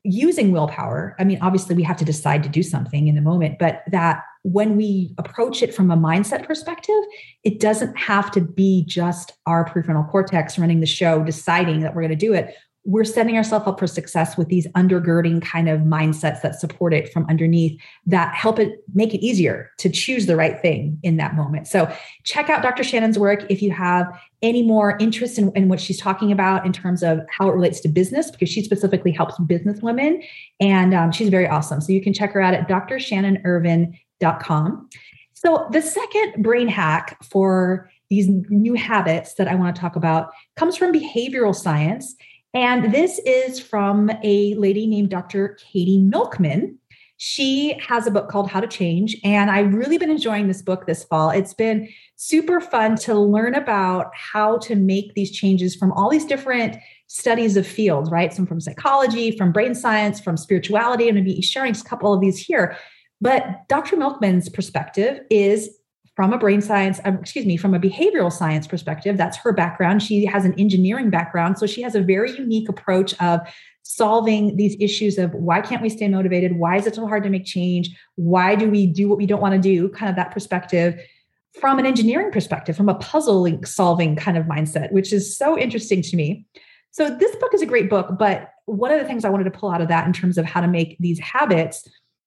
using 0.03 0.51
willpower. 0.51 1.15
I 1.19 1.25
mean, 1.25 1.39
obviously, 1.41 1.77
we 1.77 1.83
have 1.85 1.97
to 1.99 2.05
decide 2.05 2.43
to 2.43 2.49
do 2.49 2.63
something 2.63 3.07
in 3.07 3.15
the 3.15 3.21
moment, 3.21 3.59
but 3.59 3.83
that 3.91 4.23
when 4.53 4.77
we 4.77 5.13
approach 5.19 5.61
it 5.61 5.75
from 5.75 5.91
a 5.91 5.97
mindset 5.97 6.47
perspective, 6.47 6.95
it 7.43 7.59
doesn't 7.59 7.99
have 7.99 8.31
to 8.31 8.41
be 8.41 8.85
just 8.87 9.33
our 9.45 9.69
prefrontal 9.69 10.09
cortex 10.09 10.57
running 10.57 10.79
the 10.79 10.87
show, 10.87 11.25
deciding 11.25 11.81
that 11.81 11.97
we're 11.97 12.03
going 12.03 12.11
to 12.11 12.27
do 12.27 12.33
it. 12.33 12.55
we're 12.87 13.05
setting 13.05 13.37
ourselves 13.37 13.67
up 13.67 13.81
for 13.81 13.87
success 13.89 14.37
with 14.37 14.47
these 14.47 14.69
undergirding 14.69 15.43
kind 15.43 15.69
of 15.69 15.81
mindsets 15.81 16.41
that 16.41 16.55
support 16.55 16.95
it 16.95 17.13
from 17.13 17.27
underneath 17.29 17.79
that 18.07 18.33
help 18.33 18.61
it 18.61 18.85
make 18.95 19.13
it 19.13 19.19
easier 19.27 19.73
to 19.77 19.91
choose 19.91 20.27
the 20.27 20.37
right 20.37 20.63
thing 20.63 20.97
in 21.03 21.17
that 21.17 21.35
moment. 21.35 21.67
So 21.67 21.93
check 22.23 22.49
out 22.49 22.63
Dr. 22.63 22.85
Shannon's 22.85 23.19
work 23.19 23.45
if 23.51 23.61
you 23.61 23.73
have 23.73 24.07
any 24.41 24.63
more 24.63 24.97
interest 25.01 25.37
in, 25.37 25.51
in 25.57 25.69
what 25.69 25.81
she's 25.81 25.99
talking 25.99 26.31
about 26.31 26.65
in 26.65 26.73
terms 26.73 27.03
of 27.03 27.19
how 27.29 27.49
it 27.49 27.55
relates 27.55 27.81
to 27.81 27.89
business, 27.89 28.31
because 28.31 28.49
she 28.49 28.63
specifically 28.63 29.11
helps 29.11 29.37
business 29.41 29.81
women. 29.83 30.23
And 30.61 30.95
um, 30.95 31.11
she's 31.11 31.29
very 31.29 31.49
awesome. 31.49 31.81
So 31.81 31.91
you 31.93 32.01
can 32.01 32.13
check 32.13 32.31
her 32.33 32.41
out 32.41 32.55
at 32.55 32.69
drshannonirvine.com. 34.23 34.89
So 35.33 35.69
the 35.71 35.83
second 35.83 36.43
brain 36.43 36.69
hack 36.69 37.19
for 37.25 37.91
these 38.09 38.29
new 38.29 38.75
habits 38.75 39.35
that 39.35 39.49
I 39.49 39.55
want 39.55 39.75
to 39.75 39.81
talk 39.81 39.97
about 39.97 40.31
comes 40.57 40.77
from 40.77 40.93
behavioral 40.93 41.55
science 41.55 42.15
and 42.57 42.91
this 42.91 43.19
is 43.27 43.61
from 43.61 44.11
a 44.25 44.55
lady 44.55 44.87
named 44.87 45.11
Dr. 45.11 45.59
Katie 45.61 45.99
Milkman. 45.99 46.79
She 47.19 47.79
has 47.87 48.07
a 48.07 48.11
book 48.11 48.31
called 48.31 48.49
How 48.49 48.61
to 48.61 48.67
Change. 48.67 49.15
And 49.25 49.51
I've 49.51 49.75
really 49.75 49.99
been 49.99 50.11
enjoying 50.11 50.49
this 50.49 50.63
book 50.63 50.87
this 50.87 51.05
fall. 51.05 51.29
It's 51.29 51.53
been 51.53 51.87
super 52.17 52.63
fun 52.63 52.97
to 53.01 53.15
learn 53.15 53.55
about 53.55 54.11
how 54.15 54.57
to 54.61 54.75
make 54.75 55.13
these 55.13 55.31
changes 55.31 55.75
from 55.77 55.93
all 55.93 56.09
these 56.09 56.25
different 56.25 56.79
studies 57.09 57.59
of 57.59 57.67
fields, 57.67 58.11
right? 58.11 58.33
Some 58.33 58.47
from 58.47 58.61
psychology, 58.61 59.37
from 59.37 59.53
brain 59.53 59.75
science, 59.75 60.19
from 60.19 60.39
spirituality. 60.39 61.09
I'm 61.09 61.15
going 61.17 61.27
to 61.27 61.35
be 61.35 61.43
sharing 61.43 61.77
a 61.77 61.83
couple 61.83 62.15
of 62.15 62.23
these 62.23 62.39
here. 62.39 62.79
But 63.21 63.69
Dr. 63.69 63.97
Milkman's 63.97 64.49
perspective 64.49 65.21
is 65.31 65.71
from 66.15 66.33
a 66.33 66.39
brain 66.39 66.63
science, 66.63 66.99
um, 67.05 67.19
excuse 67.19 67.45
me, 67.45 67.57
from 67.57 67.75
a 67.75 67.79
behavioral 67.79 68.33
science 68.33 68.67
perspective. 68.67 69.17
That's 69.17 69.37
her 69.39 69.53
background. 69.53 70.03
She 70.03 70.25
has 70.25 70.45
an 70.45 70.55
engineering 70.59 71.11
background. 71.11 71.59
So 71.59 71.67
she 71.67 71.83
has 71.83 71.95
a 71.95 72.01
very 72.01 72.33
unique 72.33 72.69
approach 72.69 73.19
of 73.21 73.41
solving 73.83 74.57
these 74.57 74.77
issues 74.81 75.19
of 75.19 75.33
why 75.35 75.61
can't 75.61 75.83
we 75.83 75.89
stay 75.89 76.09
motivated? 76.09 76.57
Why 76.57 76.77
is 76.77 76.87
it 76.87 76.95
so 76.95 77.07
hard 77.07 77.23
to 77.25 77.31
make 77.31 77.45
change? 77.45 77.91
Why 78.17 78.57
do 78.57 78.69
we 78.71 78.87
do 78.87 79.09
what 79.09 79.19
we 79.19 79.27
don't 79.27 79.41
want 79.41 79.55
to 79.55 79.61
do? 79.61 79.89
Kind 79.91 80.11
of 80.11 80.17
that 80.17 80.33
perspective 80.33 80.99
from 81.61 81.79
an 81.79 81.87
engineering 81.87 82.31
perspective, 82.31 82.77
from 82.77 82.89
a 82.89 82.95
puzzle 82.97 83.49
solving 83.65 84.17
kind 84.17 84.37
of 84.37 84.45
mindset, 84.45 84.93
which 84.93 85.13
is 85.13 85.37
so 85.37 85.59
interesting 85.59 86.03
to 86.03 86.17
me. 86.17 86.47
So 86.91 87.11
this 87.11 87.35
book 87.37 87.55
is 87.55 87.63
a 87.63 87.67
great 87.67 87.89
book, 87.89 88.19
but 88.19 88.51
one 88.67 88.91
of 88.91 88.99
the 88.99 89.07
things 89.07 89.25
I 89.25 89.31
wanted 89.31 89.45
to 89.45 89.51
pull 89.51 89.71
out 89.71 89.81
of 89.81 89.89
that 89.89 90.07
in 90.07 90.13
terms 90.13 90.39
of 90.39 90.45
how 90.45 90.61
to 90.61 90.69
make 90.69 90.97
these 90.99 91.19
habits 91.21 91.87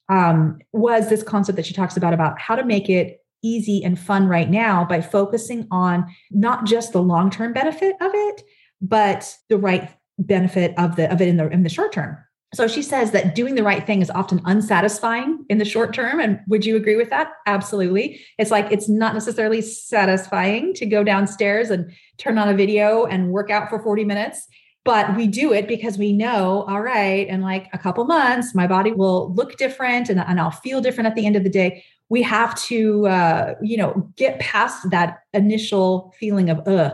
um, 0.10 0.60
was 0.74 1.10
this 1.10 1.24
concept 1.24 1.56
that 1.56 1.66
she 1.66 1.74
talks 1.74 1.96
about 1.96 2.14
about 2.14 2.40
how 2.40 2.56
to 2.56 2.66
make 2.66 2.90
it 2.90 3.24
easy 3.42 3.84
and 3.84 3.98
fun 3.98 4.28
right 4.28 4.50
now 4.50 4.84
by 4.84 5.02
focusing 5.02 5.68
on 5.72 6.06
not 6.32 6.66
just 6.66 6.92
the 6.92 7.02
long-term 7.02 7.54
benefit 7.54 7.96
of 8.02 8.12
it, 8.14 8.44
but 8.82 9.34
the 9.48 9.58
right 9.58 9.90
benefit 10.18 10.74
of 10.78 10.96
the 10.98 11.12
of 11.12 11.22
it 11.22 11.28
in 11.28 11.38
the 11.38 11.48
in 11.50 11.64
the 11.64 11.70
short 11.70 11.94
term. 11.94 12.18
So 12.56 12.68
she 12.68 12.82
says 12.82 13.12
that 13.12 13.36
doing 13.36 13.54
the 13.54 13.64
right 13.64 13.86
thing 13.86 14.02
is 14.02 14.10
often 14.10 14.42
unsatisfying 14.44 15.46
in 15.50 15.60
the 15.60 15.66
short 15.66 15.94
term. 15.94 16.20
And 16.20 16.40
would 16.48 16.66
you 16.66 16.76
agree 16.76 16.96
with 16.96 17.12
that? 17.12 17.32
Absolutely. 17.46 18.22
It's 18.40 18.50
like 18.50 18.72
it's 18.72 18.90
not 18.90 19.14
necessarily 19.14 19.62
satisfying 19.62 20.74
to 20.76 20.88
go 20.88 21.04
downstairs 21.04 21.70
and 21.70 21.94
turn 22.18 22.40
on 22.40 22.50
a 22.50 22.56
video 22.56 23.06
and 23.06 23.30
work 23.30 23.52
out 23.52 23.70
for 23.70 23.80
40 23.80 24.04
minutes. 24.04 24.48
But 24.90 25.16
we 25.16 25.28
do 25.28 25.54
it 25.54 25.68
because 25.68 26.00
we 26.00 26.14
know, 26.14 26.64
all 26.68 26.82
right, 26.82 27.28
in 27.28 27.44
like 27.44 27.68
a 27.74 27.78
couple 27.78 28.06
months, 28.06 28.56
my 28.56 28.66
body 28.66 28.92
will 28.92 29.32
look 29.36 29.56
different 29.56 30.10
and, 30.10 30.20
and 30.20 30.40
I'll 30.40 30.50
feel 30.50 30.82
different 30.82 31.06
at 31.06 31.14
the 31.14 31.28
end 31.28 31.36
of 31.36 31.44
the 31.44 31.50
day. 31.52 31.84
We 32.10 32.24
have 32.24 32.60
to 32.64 33.06
uh, 33.06 33.54
you 33.62 33.78
know 33.78 34.12
get 34.16 34.40
past 34.40 34.90
that 34.90 35.20
initial 35.32 36.12
feeling 36.20 36.50
of 36.50 36.68
ugh 36.68 36.94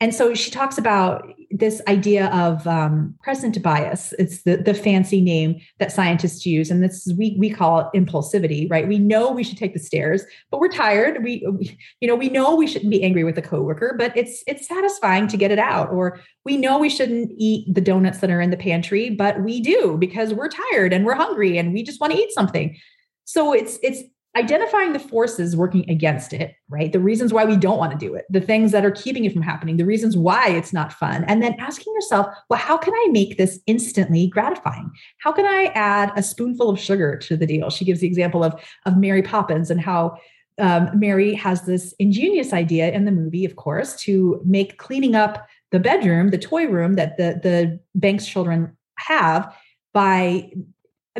and 0.00 0.14
so 0.14 0.34
she 0.34 0.50
talks 0.50 0.76
about 0.76 1.26
this 1.50 1.80
idea 1.88 2.26
of 2.26 2.66
um, 2.66 3.14
present 3.22 3.62
bias. 3.62 4.12
It's 4.18 4.42
the, 4.42 4.56
the 4.58 4.74
fancy 4.74 5.22
name 5.22 5.58
that 5.78 5.90
scientists 5.90 6.44
use, 6.44 6.70
and 6.70 6.82
this 6.82 7.06
is, 7.06 7.14
we 7.14 7.34
we 7.38 7.48
call 7.48 7.80
it 7.80 7.86
impulsivity. 7.94 8.70
Right? 8.70 8.86
We 8.86 8.98
know 8.98 9.32
we 9.32 9.42
should 9.42 9.56
take 9.56 9.72
the 9.72 9.80
stairs, 9.80 10.22
but 10.50 10.60
we're 10.60 10.68
tired. 10.68 11.24
We, 11.24 11.46
we 11.50 11.78
you 12.00 12.08
know 12.08 12.14
we 12.14 12.28
know 12.28 12.54
we 12.56 12.66
shouldn't 12.66 12.90
be 12.90 13.02
angry 13.02 13.24
with 13.24 13.38
a 13.38 13.42
coworker, 13.42 13.94
but 13.96 14.14
it's 14.16 14.44
it's 14.46 14.68
satisfying 14.68 15.28
to 15.28 15.36
get 15.38 15.50
it 15.50 15.58
out. 15.58 15.90
Or 15.90 16.20
we 16.44 16.58
know 16.58 16.78
we 16.78 16.90
shouldn't 16.90 17.32
eat 17.38 17.72
the 17.74 17.80
donuts 17.80 18.18
that 18.18 18.30
are 18.30 18.40
in 18.40 18.50
the 18.50 18.56
pantry, 18.58 19.08
but 19.08 19.42
we 19.42 19.60
do 19.60 19.96
because 19.98 20.34
we're 20.34 20.50
tired 20.50 20.92
and 20.92 21.06
we're 21.06 21.14
hungry 21.14 21.56
and 21.56 21.72
we 21.72 21.82
just 21.82 22.00
want 22.00 22.12
to 22.12 22.18
eat 22.18 22.32
something. 22.32 22.76
So 23.24 23.54
it's 23.54 23.78
it's 23.82 24.02
identifying 24.36 24.92
the 24.92 24.98
forces 24.98 25.56
working 25.56 25.88
against 25.90 26.32
it, 26.32 26.54
right? 26.68 26.92
The 26.92 27.00
reasons 27.00 27.32
why 27.32 27.44
we 27.44 27.56
don't 27.56 27.78
want 27.78 27.92
to 27.92 27.98
do 27.98 28.14
it, 28.14 28.26
the 28.28 28.40
things 28.40 28.70
that 28.72 28.84
are 28.84 28.90
keeping 28.90 29.24
it 29.24 29.32
from 29.32 29.42
happening, 29.42 29.78
the 29.78 29.86
reasons 29.86 30.16
why 30.16 30.48
it's 30.50 30.72
not 30.72 30.92
fun. 30.92 31.24
And 31.24 31.42
then 31.42 31.56
asking 31.58 31.94
yourself, 31.94 32.26
well, 32.50 32.58
how 32.58 32.76
can 32.76 32.92
I 32.94 33.08
make 33.10 33.38
this 33.38 33.58
instantly 33.66 34.28
gratifying? 34.28 34.90
How 35.18 35.32
can 35.32 35.46
I 35.46 35.72
add 35.74 36.12
a 36.16 36.22
spoonful 36.22 36.68
of 36.68 36.78
sugar 36.78 37.16
to 37.16 37.36
the 37.36 37.46
deal? 37.46 37.70
She 37.70 37.86
gives 37.86 38.00
the 38.00 38.06
example 38.06 38.44
of, 38.44 38.60
of 38.84 38.98
Mary 38.98 39.22
Poppins 39.22 39.70
and 39.70 39.80
how 39.80 40.18
um, 40.58 40.90
Mary 40.94 41.34
has 41.34 41.62
this 41.62 41.94
ingenious 41.98 42.52
idea 42.52 42.90
in 42.90 43.06
the 43.06 43.12
movie, 43.12 43.44
of 43.44 43.56
course, 43.56 43.96
to 44.02 44.40
make 44.44 44.78
cleaning 44.78 45.14
up 45.14 45.46
the 45.70 45.80
bedroom, 45.80 46.28
the 46.28 46.38
toy 46.38 46.66
room 46.66 46.94
that 46.94 47.16
the, 47.16 47.40
the 47.42 47.80
Banks 47.94 48.26
children 48.26 48.76
have 48.98 49.54
by 49.92 50.50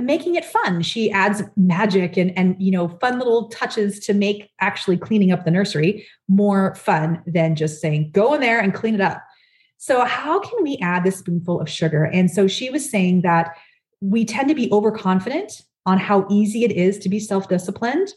making 0.01 0.35
it 0.35 0.45
fun. 0.45 0.83
She 0.83 1.11
adds 1.11 1.43
magic 1.57 2.17
and 2.17 2.37
and 2.37 2.57
you 2.59 2.71
know 2.71 2.89
fun 3.01 3.19
little 3.19 3.49
touches 3.49 3.99
to 4.01 4.15
make 4.15 4.51
actually 4.61 4.97
cleaning 4.97 5.33
up 5.33 5.45
the 5.45 5.51
nursery 5.51 6.07
more 6.29 6.75
fun 6.75 7.23
than 7.27 7.57
just 7.57 7.81
saying 7.81 8.11
go 8.13 8.35
in 8.35 8.41
there 8.41 8.61
and 8.61 8.75
clean 8.75 8.95
it 8.95 9.01
up. 9.01 9.23
So 9.79 10.05
how 10.05 10.41
can 10.41 10.63
we 10.63 10.79
add 10.79 11.05
this 11.05 11.19
spoonful 11.19 11.61
of 11.61 11.69
sugar? 11.69 12.05
And 12.05 12.31
so 12.31 12.47
she 12.47 12.71
was 12.71 12.89
saying 12.89 13.23
that 13.23 13.57
we 14.01 14.25
tend 14.25 14.49
to 14.49 14.55
be 14.55 14.71
overconfident 14.73 15.63
on 15.85 15.99
how 15.99 16.27
easy 16.31 16.65
it 16.65 16.73
is 16.73 16.99
to 16.99 17.09
be 17.09 17.21
self-disciplined 17.21 18.13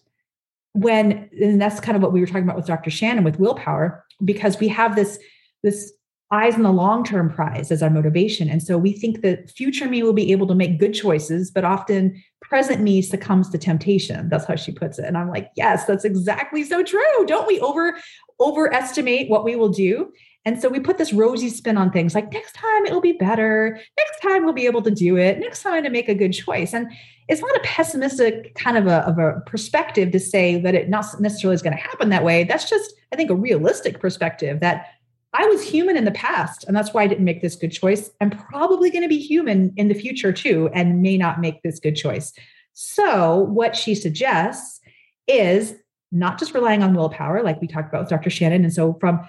when 0.73 1.29
and 1.41 1.61
that's 1.61 1.79
kind 1.79 1.95
of 1.95 2.01
what 2.01 2.13
we 2.13 2.19
were 2.19 2.27
talking 2.27 2.43
about 2.43 2.55
with 2.55 2.65
Dr. 2.65 2.89
Shannon 2.89 3.23
with 3.23 3.39
willpower 3.39 4.05
because 4.23 4.59
we 4.59 4.67
have 4.67 4.95
this 4.95 5.19
this 5.63 5.93
eyes 6.31 6.55
on 6.55 6.63
the 6.63 6.71
long 6.71 7.03
term 7.03 7.29
prize 7.29 7.71
as 7.71 7.81
our 7.81 7.89
motivation. 7.89 8.49
And 8.49 8.61
so 8.61 8.77
we 8.77 8.93
think 8.93 9.21
that 9.21 9.49
future 9.49 9.87
me 9.87 10.03
will 10.03 10.13
be 10.13 10.31
able 10.31 10.47
to 10.47 10.55
make 10.55 10.79
good 10.79 10.93
choices, 10.93 11.49
but 11.49 11.63
often 11.63 12.21
present 12.41 12.81
me 12.81 13.01
succumbs 13.01 13.49
to 13.49 13.57
temptation. 13.57 14.29
That's 14.29 14.45
how 14.45 14.55
she 14.55 14.71
puts 14.71 14.99
it. 14.99 15.05
And 15.05 15.17
I'm 15.17 15.29
like, 15.29 15.51
yes, 15.55 15.85
that's 15.85 16.05
exactly 16.05 16.63
so 16.63 16.83
true. 16.83 17.25
Don't 17.25 17.47
we 17.47 17.59
over 17.59 17.97
overestimate 18.39 19.29
what 19.29 19.43
we 19.43 19.55
will 19.55 19.69
do? 19.69 20.11
And 20.45 20.61
so 20.61 20.69
we 20.69 20.79
put 20.79 20.97
this 20.97 21.11
rosy 21.11 21.49
spin 21.49 21.77
on 21.77 21.91
things 21.91 22.15
like 22.15 22.31
next 22.31 22.53
time 22.53 22.85
it'll 22.85 23.01
be 23.01 23.11
better. 23.11 23.79
Next 23.97 24.21
time 24.21 24.45
we'll 24.45 24.53
be 24.53 24.67
able 24.67 24.81
to 24.83 24.91
do 24.91 25.17
it. 25.17 25.39
Next 25.39 25.61
time 25.61 25.83
to 25.83 25.89
make 25.89 26.07
a 26.07 26.15
good 26.15 26.31
choice. 26.31 26.73
And 26.73 26.91
it's 27.27 27.41
not 27.41 27.55
a 27.55 27.61
pessimistic 27.63 28.55
kind 28.55 28.77
of 28.77 28.87
a, 28.87 28.99
of 29.07 29.19
a 29.19 29.41
perspective 29.45 30.11
to 30.11 30.19
say 30.19 30.59
that 30.61 30.73
it 30.73 30.89
not 30.89 31.05
necessarily 31.19 31.55
is 31.55 31.61
going 31.61 31.75
to 31.75 31.83
happen 31.83 32.09
that 32.09 32.23
way. 32.23 32.45
That's 32.45 32.69
just, 32.69 32.93
I 33.11 33.15
think, 33.15 33.29
a 33.29 33.35
realistic 33.35 33.99
perspective 33.99 34.61
that 34.61 34.87
I 35.33 35.45
was 35.45 35.63
human 35.63 35.95
in 35.95 36.05
the 36.05 36.11
past, 36.11 36.63
and 36.65 36.75
that's 36.75 36.93
why 36.93 37.03
I 37.03 37.07
didn't 37.07 37.25
make 37.25 37.41
this 37.41 37.55
good 37.55 37.71
choice. 37.71 38.09
I'm 38.19 38.31
probably 38.31 38.89
going 38.89 39.03
to 39.03 39.09
be 39.09 39.19
human 39.19 39.73
in 39.77 39.87
the 39.87 39.93
future 39.93 40.33
too, 40.33 40.69
and 40.73 41.01
may 41.01 41.17
not 41.17 41.39
make 41.39 41.61
this 41.61 41.79
good 41.79 41.95
choice. 41.95 42.33
So, 42.73 43.39
what 43.39 43.75
she 43.75 43.93
suggests 43.93 44.79
is 45.27 45.75
not 46.11 46.39
just 46.39 46.53
relying 46.53 46.81
on 46.81 46.95
willpower, 46.95 47.43
like 47.43 47.61
we 47.61 47.67
talked 47.67 47.89
about 47.89 48.01
with 48.01 48.09
Dr. 48.09 48.29
Shannon. 48.31 48.63
And 48.63 48.73
so, 48.73 48.97
from 48.99 49.19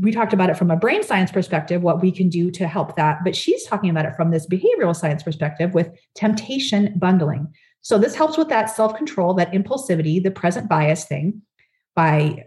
we 0.00 0.12
talked 0.12 0.32
about 0.32 0.48
it 0.48 0.56
from 0.56 0.70
a 0.70 0.76
brain 0.76 1.02
science 1.02 1.32
perspective, 1.32 1.82
what 1.82 2.00
we 2.00 2.12
can 2.12 2.28
do 2.28 2.50
to 2.52 2.68
help 2.68 2.96
that. 2.96 3.18
But 3.24 3.34
she's 3.34 3.66
talking 3.66 3.90
about 3.90 4.06
it 4.06 4.14
from 4.14 4.30
this 4.30 4.46
behavioral 4.46 4.94
science 4.94 5.24
perspective 5.24 5.74
with 5.74 5.90
temptation 6.14 6.94
bundling. 6.96 7.52
So, 7.82 7.98
this 7.98 8.14
helps 8.14 8.38
with 8.38 8.48
that 8.48 8.70
self 8.70 8.96
control, 8.96 9.34
that 9.34 9.52
impulsivity, 9.52 10.22
the 10.22 10.30
present 10.30 10.68
bias 10.68 11.04
thing 11.04 11.42
by 11.94 12.44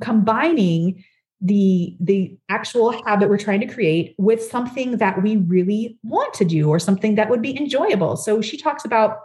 combining 0.00 1.02
the 1.44 1.96
the 2.00 2.36
actual 2.48 2.92
habit 3.04 3.28
we're 3.28 3.36
trying 3.36 3.60
to 3.60 3.66
create 3.66 4.14
with 4.16 4.42
something 4.42 4.98
that 4.98 5.22
we 5.22 5.36
really 5.36 5.98
want 6.04 6.32
to 6.34 6.44
do 6.44 6.68
or 6.68 6.78
something 6.78 7.16
that 7.16 7.28
would 7.28 7.42
be 7.42 7.56
enjoyable. 7.58 8.16
So 8.16 8.40
she 8.40 8.56
talks 8.56 8.84
about 8.84 9.18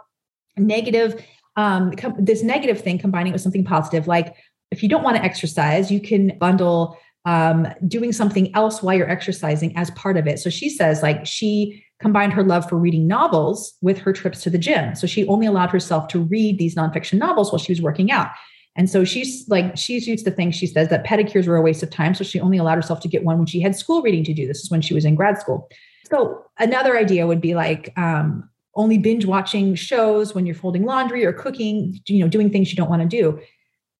negative 0.56 1.24
um, 1.56 1.92
com- 1.92 2.16
this 2.18 2.42
negative 2.42 2.80
thing 2.80 2.98
combining 2.98 3.32
with 3.32 3.42
something 3.42 3.64
positive 3.64 4.06
like 4.06 4.36
if 4.70 4.82
you 4.82 4.88
don't 4.88 5.02
want 5.02 5.16
to 5.16 5.24
exercise 5.24 5.90
you 5.90 6.00
can 6.00 6.36
bundle 6.38 6.98
um, 7.28 7.68
doing 7.86 8.12
something 8.12 8.54
else 8.54 8.82
while 8.82 8.96
you're 8.96 9.10
exercising 9.10 9.76
as 9.76 9.90
part 9.90 10.16
of 10.16 10.26
it. 10.26 10.38
So 10.38 10.48
she 10.48 10.70
says 10.70 11.02
like 11.02 11.26
she 11.26 11.84
combined 12.00 12.32
her 12.32 12.42
love 12.42 12.66
for 12.68 12.78
reading 12.78 13.06
novels 13.06 13.74
with 13.82 13.98
her 13.98 14.14
trips 14.14 14.42
to 14.44 14.50
the 14.50 14.56
gym. 14.56 14.94
So 14.94 15.06
she 15.06 15.26
only 15.26 15.46
allowed 15.46 15.70
herself 15.70 16.08
to 16.08 16.20
read 16.20 16.58
these 16.58 16.74
nonfiction 16.74 17.18
novels 17.18 17.52
while 17.52 17.58
she 17.58 17.72
was 17.72 17.82
working 17.82 18.10
out 18.10 18.30
and 18.78 18.88
so 18.88 19.04
she's 19.04 19.46
like, 19.48 19.76
she's 19.76 20.06
used 20.06 20.24
to 20.24 20.30
think, 20.30 20.54
she 20.54 20.68
says 20.68 20.88
that 20.88 21.04
pedicures 21.04 21.48
were 21.48 21.56
a 21.56 21.60
waste 21.60 21.82
of 21.82 21.90
time. 21.90 22.14
So 22.14 22.22
she 22.22 22.38
only 22.38 22.58
allowed 22.58 22.76
herself 22.76 23.00
to 23.00 23.08
get 23.08 23.24
one 23.24 23.36
when 23.36 23.46
she 23.46 23.60
had 23.60 23.74
school 23.74 24.02
reading 24.02 24.22
to 24.24 24.32
do. 24.32 24.46
This 24.46 24.60
is 24.60 24.70
when 24.70 24.80
she 24.80 24.94
was 24.94 25.04
in 25.04 25.16
grad 25.16 25.36
school. 25.40 25.68
So 26.08 26.44
another 26.58 26.96
idea 26.96 27.26
would 27.26 27.40
be 27.40 27.56
like 27.56 27.92
um, 27.96 28.48
only 28.76 28.96
binge 28.96 29.26
watching 29.26 29.74
shows 29.74 30.32
when 30.32 30.46
you're 30.46 30.54
folding 30.54 30.84
laundry 30.84 31.26
or 31.26 31.32
cooking, 31.32 31.98
you 32.06 32.20
know, 32.20 32.28
doing 32.28 32.50
things 32.50 32.70
you 32.70 32.76
don't 32.76 32.88
want 32.88 33.02
to 33.02 33.08
do. 33.08 33.40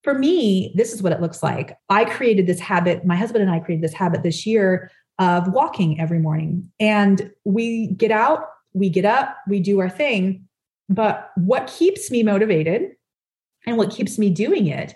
For 0.04 0.14
me, 0.14 0.72
this 0.76 0.92
is 0.92 1.02
what 1.02 1.12
it 1.12 1.20
looks 1.20 1.42
like. 1.42 1.76
I 1.88 2.04
created 2.04 2.46
this 2.46 2.60
habit, 2.60 3.04
my 3.04 3.16
husband 3.16 3.42
and 3.42 3.50
I 3.50 3.58
created 3.58 3.82
this 3.82 3.92
habit 3.92 4.22
this 4.22 4.46
year 4.46 4.92
of 5.18 5.52
walking 5.52 6.00
every 6.00 6.20
morning. 6.20 6.70
And 6.78 7.32
we 7.44 7.88
get 7.88 8.12
out, 8.12 8.44
we 8.74 8.90
get 8.90 9.04
up, 9.04 9.36
we 9.48 9.58
do 9.58 9.80
our 9.80 9.90
thing. 9.90 10.46
But 10.88 11.32
what 11.34 11.66
keeps 11.66 12.12
me 12.12 12.22
motivated 12.22 12.92
and 13.68 13.76
what 13.76 13.90
keeps 13.90 14.18
me 14.18 14.30
doing 14.30 14.66
it 14.66 14.94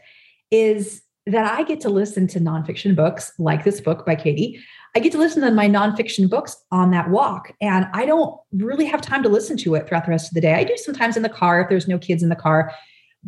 is 0.50 1.02
that 1.26 1.58
I 1.58 1.62
get 1.62 1.80
to 1.82 1.88
listen 1.88 2.26
to 2.28 2.40
nonfiction 2.40 2.96
books 2.96 3.32
like 3.38 3.64
this 3.64 3.80
book 3.80 4.04
by 4.04 4.16
Katie. 4.16 4.60
I 4.96 4.98
get 4.98 5.12
to 5.12 5.18
listen 5.18 5.42
to 5.42 5.50
my 5.50 5.68
nonfiction 5.68 6.28
books 6.28 6.56
on 6.72 6.90
that 6.90 7.10
walk. 7.10 7.52
And 7.60 7.86
I 7.92 8.04
don't 8.04 8.38
really 8.52 8.84
have 8.86 9.00
time 9.00 9.22
to 9.22 9.28
listen 9.28 9.56
to 9.58 9.74
it 9.74 9.86
throughout 9.86 10.04
the 10.04 10.10
rest 10.10 10.28
of 10.28 10.34
the 10.34 10.40
day. 10.40 10.54
I 10.54 10.64
do 10.64 10.76
sometimes 10.76 11.16
in 11.16 11.22
the 11.22 11.28
car 11.28 11.60
if 11.60 11.68
there's 11.68 11.88
no 11.88 11.98
kids 11.98 12.22
in 12.22 12.28
the 12.28 12.36
car 12.36 12.72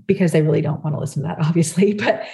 because 0.06 0.32
they 0.32 0.42
really 0.42 0.60
don't 0.60 0.82
want 0.82 0.96
to 0.96 1.00
listen 1.00 1.22
to 1.22 1.28
that, 1.28 1.38
obviously. 1.46 1.94
But 1.94 2.26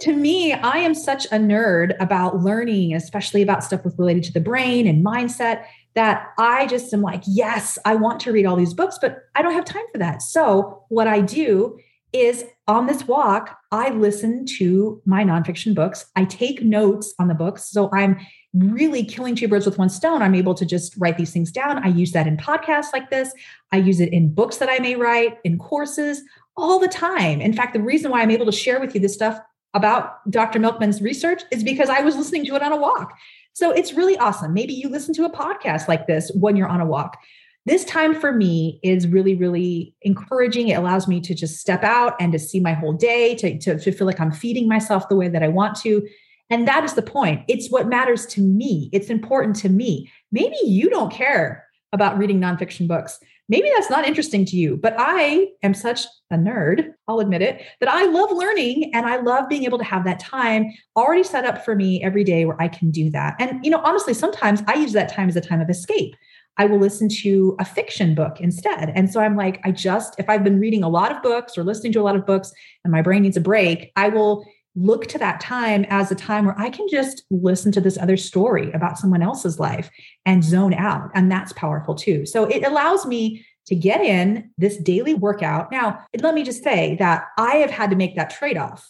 to 0.00 0.12
me, 0.12 0.52
I 0.52 0.78
am 0.78 0.94
such 0.94 1.26
a 1.26 1.36
nerd 1.36 1.94
about 2.00 2.40
learning, 2.40 2.94
especially 2.94 3.42
about 3.42 3.62
stuff 3.62 3.84
with 3.84 3.98
related 3.98 4.24
to 4.24 4.32
the 4.32 4.40
brain 4.40 4.86
and 4.86 5.04
mindset, 5.04 5.64
that 5.94 6.28
I 6.38 6.66
just 6.66 6.92
am 6.94 7.02
like, 7.02 7.22
yes, 7.26 7.78
I 7.84 7.94
want 7.94 8.18
to 8.20 8.32
read 8.32 8.46
all 8.46 8.56
these 8.56 8.74
books, 8.74 8.98
but 9.00 9.24
I 9.34 9.42
don't 9.42 9.52
have 9.52 9.66
time 9.66 9.84
for 9.92 9.98
that. 9.98 10.22
So 10.22 10.84
what 10.88 11.06
I 11.06 11.20
do 11.20 11.78
is 12.12 12.44
on 12.68 12.86
this 12.86 13.06
walk, 13.06 13.58
I 13.70 13.90
listen 13.90 14.44
to 14.58 15.00
my 15.04 15.24
nonfiction 15.24 15.74
books. 15.74 16.06
I 16.14 16.24
take 16.24 16.62
notes 16.62 17.14
on 17.18 17.28
the 17.28 17.34
books. 17.34 17.70
So 17.70 17.90
I'm 17.92 18.18
really 18.54 19.04
killing 19.04 19.34
two 19.34 19.48
birds 19.48 19.64
with 19.64 19.78
one 19.78 19.88
stone. 19.88 20.22
I'm 20.22 20.34
able 20.34 20.54
to 20.54 20.66
just 20.66 20.94
write 20.98 21.16
these 21.16 21.32
things 21.32 21.50
down. 21.50 21.82
I 21.82 21.88
use 21.88 22.12
that 22.12 22.26
in 22.26 22.36
podcasts 22.36 22.92
like 22.92 23.10
this. 23.10 23.32
I 23.72 23.78
use 23.78 24.00
it 24.00 24.12
in 24.12 24.34
books 24.34 24.58
that 24.58 24.68
I 24.68 24.78
may 24.78 24.94
write, 24.94 25.38
in 25.44 25.58
courses, 25.58 26.22
all 26.56 26.78
the 26.78 26.88
time. 26.88 27.40
In 27.40 27.54
fact, 27.54 27.72
the 27.72 27.80
reason 27.80 28.10
why 28.10 28.20
I'm 28.20 28.30
able 28.30 28.46
to 28.46 28.52
share 28.52 28.78
with 28.78 28.94
you 28.94 29.00
this 29.00 29.14
stuff 29.14 29.40
about 29.74 30.30
Dr. 30.30 30.58
Milkman's 30.58 31.00
research 31.00 31.42
is 31.50 31.64
because 31.64 31.88
I 31.88 32.02
was 32.02 32.14
listening 32.14 32.44
to 32.46 32.54
it 32.56 32.62
on 32.62 32.72
a 32.72 32.76
walk. 32.76 33.16
So 33.54 33.70
it's 33.70 33.94
really 33.94 34.16
awesome. 34.18 34.52
Maybe 34.52 34.74
you 34.74 34.88
listen 34.88 35.14
to 35.14 35.24
a 35.24 35.30
podcast 35.30 35.88
like 35.88 36.06
this 36.06 36.30
when 36.34 36.56
you're 36.56 36.68
on 36.68 36.80
a 36.80 36.86
walk. 36.86 37.18
This 37.64 37.84
time 37.84 38.14
for 38.14 38.32
me 38.32 38.80
is 38.82 39.06
really, 39.06 39.36
really 39.36 39.94
encouraging. 40.02 40.68
It 40.68 40.78
allows 40.78 41.06
me 41.06 41.20
to 41.20 41.34
just 41.34 41.60
step 41.60 41.84
out 41.84 42.14
and 42.20 42.32
to 42.32 42.38
see 42.38 42.58
my 42.58 42.72
whole 42.72 42.92
day, 42.92 43.36
to, 43.36 43.58
to, 43.60 43.78
to 43.78 43.92
feel 43.92 44.06
like 44.06 44.18
I'm 44.18 44.32
feeding 44.32 44.66
myself 44.66 45.08
the 45.08 45.16
way 45.16 45.28
that 45.28 45.44
I 45.44 45.48
want 45.48 45.76
to. 45.82 46.06
And 46.50 46.66
that 46.66 46.82
is 46.82 46.94
the 46.94 47.02
point. 47.02 47.44
It's 47.48 47.70
what 47.70 47.86
matters 47.86 48.26
to 48.26 48.40
me. 48.40 48.90
It's 48.92 49.10
important 49.10 49.54
to 49.56 49.68
me. 49.68 50.10
Maybe 50.32 50.56
you 50.64 50.90
don't 50.90 51.12
care 51.12 51.64
about 51.92 52.18
reading 52.18 52.40
nonfiction 52.40 52.88
books. 52.88 53.20
Maybe 53.48 53.70
that's 53.74 53.90
not 53.90 54.06
interesting 54.06 54.44
to 54.46 54.56
you, 54.56 54.76
but 54.76 54.94
I 54.98 55.48
am 55.62 55.74
such 55.74 56.06
a 56.30 56.36
nerd, 56.36 56.92
I'll 57.06 57.20
admit 57.20 57.42
it, 57.42 57.62
that 57.80 57.88
I 57.88 58.06
love 58.06 58.32
learning 58.32 58.90
and 58.94 59.04
I 59.04 59.16
love 59.20 59.48
being 59.48 59.64
able 59.64 59.78
to 59.78 59.84
have 59.84 60.04
that 60.04 60.18
time 60.18 60.72
already 60.96 61.22
set 61.22 61.44
up 61.44 61.64
for 61.64 61.74
me 61.74 62.02
every 62.02 62.24
day 62.24 62.44
where 62.44 62.60
I 62.60 62.68
can 62.68 62.90
do 62.90 63.10
that. 63.10 63.36
And, 63.38 63.64
you 63.64 63.70
know, 63.70 63.80
honestly, 63.84 64.14
sometimes 64.14 64.62
I 64.66 64.74
use 64.74 64.92
that 64.92 65.12
time 65.12 65.28
as 65.28 65.36
a 65.36 65.40
time 65.40 65.60
of 65.60 65.68
escape. 65.68 66.14
I 66.58 66.66
will 66.66 66.78
listen 66.78 67.08
to 67.08 67.56
a 67.58 67.64
fiction 67.64 68.14
book 68.14 68.40
instead. 68.40 68.92
And 68.94 69.10
so 69.10 69.20
I'm 69.20 69.36
like, 69.36 69.60
I 69.64 69.70
just, 69.70 70.14
if 70.18 70.28
I've 70.28 70.44
been 70.44 70.60
reading 70.60 70.82
a 70.82 70.88
lot 70.88 71.10
of 71.10 71.22
books 71.22 71.56
or 71.56 71.64
listening 71.64 71.92
to 71.94 72.00
a 72.00 72.02
lot 72.02 72.16
of 72.16 72.26
books 72.26 72.52
and 72.84 72.92
my 72.92 73.02
brain 73.02 73.22
needs 73.22 73.36
a 73.36 73.40
break, 73.40 73.90
I 73.96 74.08
will 74.08 74.44
look 74.74 75.06
to 75.06 75.18
that 75.18 75.40
time 75.40 75.84
as 75.88 76.10
a 76.10 76.14
time 76.14 76.46
where 76.46 76.58
I 76.58 76.70
can 76.70 76.86
just 76.88 77.24
listen 77.30 77.72
to 77.72 77.80
this 77.80 77.98
other 77.98 78.16
story 78.16 78.70
about 78.72 78.98
someone 78.98 79.22
else's 79.22 79.58
life 79.58 79.90
and 80.24 80.42
zone 80.42 80.74
out. 80.74 81.10
And 81.14 81.30
that's 81.30 81.52
powerful 81.52 81.94
too. 81.94 82.26
So 82.26 82.44
it 82.44 82.64
allows 82.64 83.06
me 83.06 83.44
to 83.66 83.74
get 83.74 84.00
in 84.00 84.50
this 84.58 84.76
daily 84.78 85.14
workout. 85.14 85.70
Now, 85.70 86.04
let 86.20 86.34
me 86.34 86.42
just 86.42 86.64
say 86.64 86.96
that 86.98 87.26
I 87.38 87.56
have 87.56 87.70
had 87.70 87.90
to 87.90 87.96
make 87.96 88.16
that 88.16 88.30
trade 88.30 88.56
off. 88.56 88.88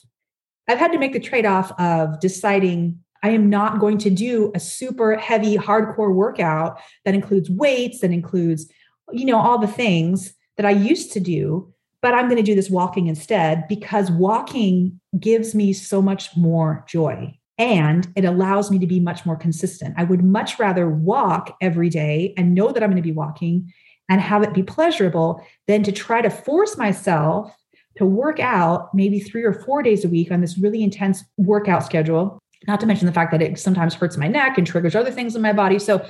I've 0.68 0.78
had 0.78 0.92
to 0.92 0.98
make 0.98 1.12
the 1.12 1.20
trade 1.20 1.46
off 1.46 1.72
of 1.78 2.20
deciding 2.20 3.00
I 3.22 3.30
am 3.30 3.48
not 3.48 3.78
going 3.78 3.98
to 3.98 4.10
do 4.10 4.50
a 4.54 4.60
super 4.60 5.16
heavy, 5.16 5.56
hardcore 5.56 6.14
workout 6.14 6.80
that 7.04 7.14
includes 7.14 7.50
weights, 7.50 8.00
that 8.00 8.10
includes, 8.10 8.70
you 9.12 9.24
know, 9.24 9.38
all 9.38 9.58
the 9.58 9.66
things 9.66 10.34
that 10.56 10.66
I 10.66 10.70
used 10.70 11.12
to 11.12 11.20
do 11.20 11.72
but 12.02 12.14
I'm 12.14 12.26
going 12.26 12.36
to 12.36 12.42
do 12.42 12.56
this 12.56 12.68
walking 12.68 13.06
instead 13.06 13.66
because 13.68 14.10
walking 14.10 15.00
gives 15.18 15.54
me 15.54 15.72
so 15.72 16.02
much 16.02 16.36
more 16.36 16.84
joy 16.88 17.32
and 17.58 18.08
it 18.16 18.24
allows 18.24 18.70
me 18.70 18.78
to 18.80 18.86
be 18.86 18.98
much 18.98 19.24
more 19.24 19.36
consistent. 19.36 19.94
I 19.96 20.04
would 20.04 20.24
much 20.24 20.58
rather 20.58 20.88
walk 20.88 21.56
every 21.60 21.88
day 21.88 22.34
and 22.36 22.54
know 22.54 22.72
that 22.72 22.82
I'm 22.82 22.90
going 22.90 23.02
to 23.02 23.08
be 23.08 23.12
walking 23.12 23.72
and 24.08 24.20
have 24.20 24.42
it 24.42 24.52
be 24.52 24.64
pleasurable 24.64 25.46
than 25.68 25.84
to 25.84 25.92
try 25.92 26.20
to 26.20 26.28
force 26.28 26.76
myself 26.76 27.54
to 27.98 28.06
work 28.06 28.40
out 28.40 28.92
maybe 28.94 29.20
three 29.20 29.44
or 29.44 29.52
four 29.52 29.82
days 29.82 30.04
a 30.04 30.08
week 30.08 30.32
on 30.32 30.40
this 30.40 30.58
really 30.58 30.82
intense 30.82 31.22
workout 31.36 31.84
schedule. 31.84 32.41
Not 32.66 32.80
to 32.80 32.86
mention 32.86 33.06
the 33.06 33.12
fact 33.12 33.32
that 33.32 33.42
it 33.42 33.58
sometimes 33.58 33.94
hurts 33.94 34.16
my 34.16 34.28
neck 34.28 34.58
and 34.58 34.66
triggers 34.66 34.94
other 34.94 35.10
things 35.10 35.34
in 35.36 35.42
my 35.42 35.52
body. 35.52 35.78
So 35.78 36.04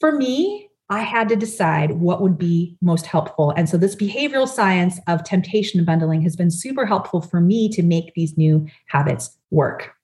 for 0.00 0.12
me, 0.12 0.68
I 0.88 1.00
had 1.00 1.28
to 1.30 1.36
decide 1.36 1.92
what 1.92 2.20
would 2.20 2.38
be 2.38 2.76
most 2.80 3.06
helpful. 3.06 3.50
And 3.56 3.68
so, 3.68 3.76
this 3.76 3.96
behavioral 3.96 4.46
science 4.46 5.00
of 5.08 5.24
temptation 5.24 5.84
bundling 5.84 6.22
has 6.22 6.36
been 6.36 6.50
super 6.50 6.86
helpful 6.86 7.20
for 7.20 7.40
me 7.40 7.68
to 7.70 7.82
make 7.82 8.14
these 8.14 8.38
new 8.38 8.66
habits 8.86 9.36
work. 9.50 9.95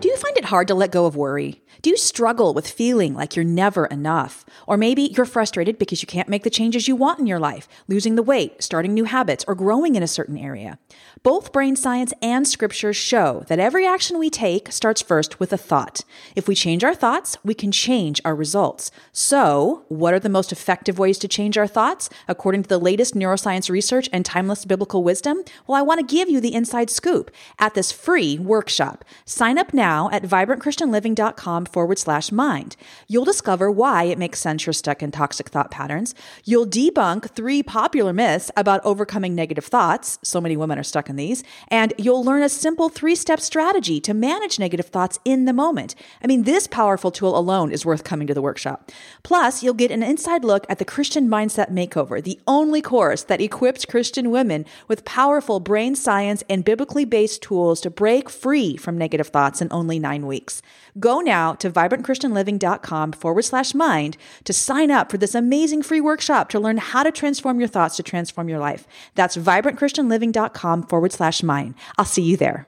Do 0.00 0.08
you 0.08 0.16
find 0.16 0.36
it 0.36 0.44
hard 0.44 0.68
to 0.68 0.76
let 0.76 0.92
go 0.92 1.06
of 1.06 1.16
worry? 1.16 1.60
Do 1.82 1.90
you 1.90 1.96
struggle 1.96 2.54
with 2.54 2.70
feeling 2.70 3.14
like 3.14 3.34
you're 3.34 3.44
never 3.44 3.86
enough? 3.86 4.44
Or 4.68 4.76
maybe 4.76 5.12
you're 5.16 5.24
frustrated 5.24 5.76
because 5.76 6.02
you 6.02 6.06
can't 6.06 6.28
make 6.28 6.44
the 6.44 6.50
changes 6.50 6.86
you 6.86 6.94
want 6.94 7.18
in 7.18 7.26
your 7.26 7.40
life, 7.40 7.68
losing 7.88 8.14
the 8.14 8.22
weight, 8.22 8.62
starting 8.62 8.94
new 8.94 9.04
habits, 9.04 9.44
or 9.48 9.56
growing 9.56 9.96
in 9.96 10.02
a 10.04 10.08
certain 10.08 10.38
area. 10.38 10.78
Both 11.24 11.52
brain 11.52 11.74
science 11.74 12.12
and 12.22 12.46
scripture 12.46 12.92
show 12.92 13.44
that 13.48 13.58
every 13.58 13.86
action 13.86 14.20
we 14.20 14.30
take 14.30 14.70
starts 14.70 15.02
first 15.02 15.40
with 15.40 15.52
a 15.52 15.56
thought. 15.56 16.02
If 16.36 16.46
we 16.46 16.54
change 16.54 16.84
our 16.84 16.94
thoughts, 16.94 17.36
we 17.42 17.54
can 17.54 17.72
change 17.72 18.20
our 18.24 18.36
results. 18.36 18.92
So, 19.12 19.84
what 19.88 20.14
are 20.14 20.20
the 20.20 20.28
most 20.28 20.52
effective 20.52 20.98
ways 20.98 21.18
to 21.18 21.28
change 21.28 21.58
our 21.58 21.66
thoughts? 21.66 22.08
According 22.28 22.62
to 22.64 22.68
the 22.68 22.78
latest 22.78 23.14
neuroscience 23.14 23.68
research 23.68 24.08
and 24.12 24.24
timeless 24.24 24.64
biblical 24.64 25.02
wisdom? 25.02 25.42
Well, 25.66 25.78
I 25.78 25.82
want 25.82 25.98
to 26.00 26.14
give 26.14 26.28
you 26.28 26.40
the 26.40 26.54
inside 26.54 26.88
scoop 26.88 27.32
at 27.58 27.74
this 27.74 27.90
free 27.90 28.38
workshop. 28.38 29.04
Sign 29.24 29.58
up 29.58 29.74
now 29.74 29.87
at 29.88 30.22
vibrantchristianliving.com 30.22 31.66
forward 31.66 31.98
slash 31.98 32.30
mind. 32.30 32.76
You'll 33.06 33.24
discover 33.24 33.70
why 33.70 34.04
it 34.04 34.18
makes 34.18 34.38
sense 34.38 34.66
you're 34.66 34.72
stuck 34.72 35.02
in 35.02 35.10
toxic 35.10 35.48
thought 35.48 35.70
patterns. 35.70 36.14
You'll 36.44 36.66
debunk 36.66 37.30
three 37.30 37.62
popular 37.62 38.12
myths 38.12 38.50
about 38.56 38.84
overcoming 38.84 39.34
negative 39.34 39.64
thoughts. 39.64 40.18
So 40.22 40.40
many 40.40 40.56
women 40.56 40.78
are 40.78 40.82
stuck 40.82 41.08
in 41.08 41.16
these. 41.16 41.42
And 41.68 41.94
you'll 41.96 42.22
learn 42.22 42.42
a 42.42 42.48
simple 42.48 42.88
three 42.88 43.14
step 43.14 43.40
strategy 43.40 44.00
to 44.00 44.12
manage 44.12 44.58
negative 44.58 44.86
thoughts 44.86 45.18
in 45.24 45.46
the 45.46 45.52
moment. 45.52 45.94
I 46.22 46.26
mean, 46.26 46.42
this 46.42 46.66
powerful 46.66 47.10
tool 47.10 47.38
alone 47.38 47.72
is 47.72 47.86
worth 47.86 48.04
coming 48.04 48.26
to 48.26 48.34
the 48.34 48.42
workshop. 48.42 48.90
Plus, 49.22 49.62
you'll 49.62 49.74
get 49.74 49.90
an 49.90 50.02
inside 50.02 50.44
look 50.44 50.66
at 50.68 50.78
the 50.78 50.84
Christian 50.84 51.28
Mindset 51.28 51.70
Makeover, 51.70 52.22
the 52.22 52.40
only 52.46 52.82
course 52.82 53.22
that 53.24 53.40
equips 53.40 53.84
Christian 53.84 54.30
women 54.30 54.66
with 54.86 55.04
powerful 55.04 55.60
brain 55.60 55.94
science 55.94 56.42
and 56.48 56.64
biblically 56.64 57.04
based 57.04 57.42
tools 57.42 57.80
to 57.80 57.90
break 57.90 58.28
free 58.28 58.76
from 58.76 58.98
negative 58.98 59.28
thoughts 59.28 59.62
in 59.62 59.68
only 59.78 59.98
nine 59.98 60.26
weeks. 60.26 60.60
Go 60.98 61.20
now 61.20 61.54
to 61.54 61.70
vibrantchristianliving.com 61.70 63.12
forward 63.12 63.42
slash 63.42 63.74
mind 63.74 64.16
to 64.44 64.52
sign 64.52 64.90
up 64.90 65.10
for 65.10 65.16
this 65.16 65.34
amazing 65.34 65.82
free 65.82 66.00
workshop 66.00 66.48
to 66.50 66.60
learn 66.60 66.76
how 66.76 67.02
to 67.02 67.12
transform 67.12 67.60
your 67.60 67.68
thoughts 67.68 67.96
to 67.96 68.02
transform 68.02 68.48
your 68.48 68.58
life. 68.58 68.86
That's 69.14 69.36
vibrantchristianliving.com 69.36 70.82
forward 70.88 71.12
slash 71.12 71.42
mind. 71.42 71.74
I'll 71.96 72.04
see 72.04 72.22
you 72.22 72.36
there. 72.36 72.66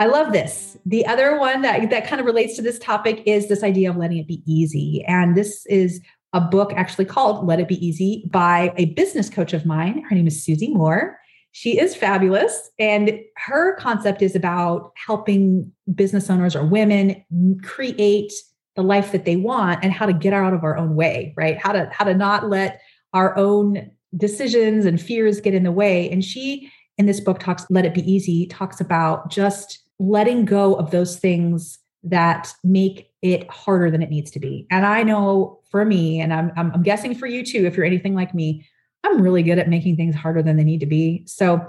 I 0.00 0.06
love 0.06 0.32
this. 0.32 0.76
The 0.86 1.06
other 1.06 1.38
one 1.38 1.62
that, 1.62 1.88
that 1.90 2.06
kind 2.06 2.20
of 2.20 2.26
relates 2.26 2.56
to 2.56 2.62
this 2.62 2.78
topic 2.78 3.22
is 3.26 3.48
this 3.48 3.62
idea 3.62 3.90
of 3.90 3.96
letting 3.96 4.18
it 4.18 4.26
be 4.26 4.42
easy. 4.44 5.04
And 5.06 5.36
this 5.36 5.64
is 5.66 6.00
a 6.32 6.40
book 6.40 6.72
actually 6.74 7.04
called 7.04 7.46
Let 7.46 7.60
It 7.60 7.68
Be 7.68 7.86
Easy 7.86 8.24
by 8.30 8.72
a 8.76 8.86
business 8.86 9.30
coach 9.30 9.52
of 9.52 9.64
mine. 9.64 10.02
Her 10.08 10.16
name 10.16 10.26
is 10.26 10.44
Susie 10.44 10.74
Moore. 10.74 11.18
She 11.56 11.78
is 11.78 11.94
fabulous. 11.94 12.68
And 12.80 13.20
her 13.36 13.76
concept 13.76 14.22
is 14.22 14.34
about 14.34 14.90
helping 14.96 15.70
business 15.94 16.28
owners 16.28 16.56
or 16.56 16.64
women 16.64 17.24
create 17.62 18.32
the 18.74 18.82
life 18.82 19.12
that 19.12 19.24
they 19.24 19.36
want 19.36 19.78
and 19.84 19.92
how 19.92 20.04
to 20.04 20.12
get 20.12 20.32
out 20.32 20.52
of 20.52 20.64
our 20.64 20.76
own 20.76 20.96
way, 20.96 21.32
right? 21.36 21.56
How 21.56 21.70
to 21.70 21.88
how 21.92 22.06
to 22.06 22.14
not 22.14 22.50
let 22.50 22.80
our 23.12 23.38
own 23.38 23.88
decisions 24.16 24.84
and 24.84 25.00
fears 25.00 25.40
get 25.40 25.54
in 25.54 25.62
the 25.62 25.70
way. 25.70 26.10
And 26.10 26.24
she 26.24 26.72
in 26.98 27.06
this 27.06 27.20
book 27.20 27.38
talks 27.38 27.64
Let 27.70 27.84
It 27.84 27.94
Be 27.94 28.12
Easy 28.12 28.46
talks 28.46 28.80
about 28.80 29.30
just 29.30 29.78
letting 30.00 30.46
go 30.46 30.74
of 30.74 30.90
those 30.90 31.20
things 31.20 31.78
that 32.02 32.52
make 32.64 33.12
it 33.22 33.48
harder 33.48 33.92
than 33.92 34.02
it 34.02 34.10
needs 34.10 34.32
to 34.32 34.40
be. 34.40 34.66
And 34.72 34.84
I 34.84 35.04
know 35.04 35.60
for 35.70 35.84
me, 35.84 36.20
and 36.20 36.34
I'm, 36.34 36.50
I'm, 36.56 36.82
guessing 36.82 37.14
for 37.14 37.26
you 37.26 37.44
too, 37.44 37.64
if 37.64 37.76
you're 37.76 37.86
anything 37.86 38.14
like 38.14 38.34
me, 38.34 38.66
I'm 39.04 39.20
really 39.20 39.42
good 39.42 39.58
at 39.58 39.68
making 39.68 39.96
things 39.96 40.14
harder 40.14 40.42
than 40.42 40.56
they 40.56 40.64
need 40.64 40.80
to 40.80 40.86
be. 40.86 41.22
So, 41.26 41.64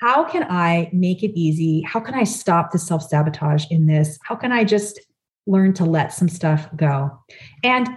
how 0.00 0.24
can 0.24 0.44
I 0.50 0.90
make 0.92 1.22
it 1.22 1.32
easy? 1.38 1.80
How 1.82 2.00
can 2.00 2.14
I 2.14 2.24
stop 2.24 2.70
the 2.70 2.78
self 2.78 3.02
sabotage 3.02 3.64
in 3.70 3.86
this? 3.86 4.18
How 4.22 4.36
can 4.36 4.52
I 4.52 4.62
just 4.64 5.00
learn 5.46 5.72
to 5.74 5.84
let 5.84 6.12
some 6.12 6.28
stuff 6.28 6.68
go? 6.76 7.10
And 7.64 7.88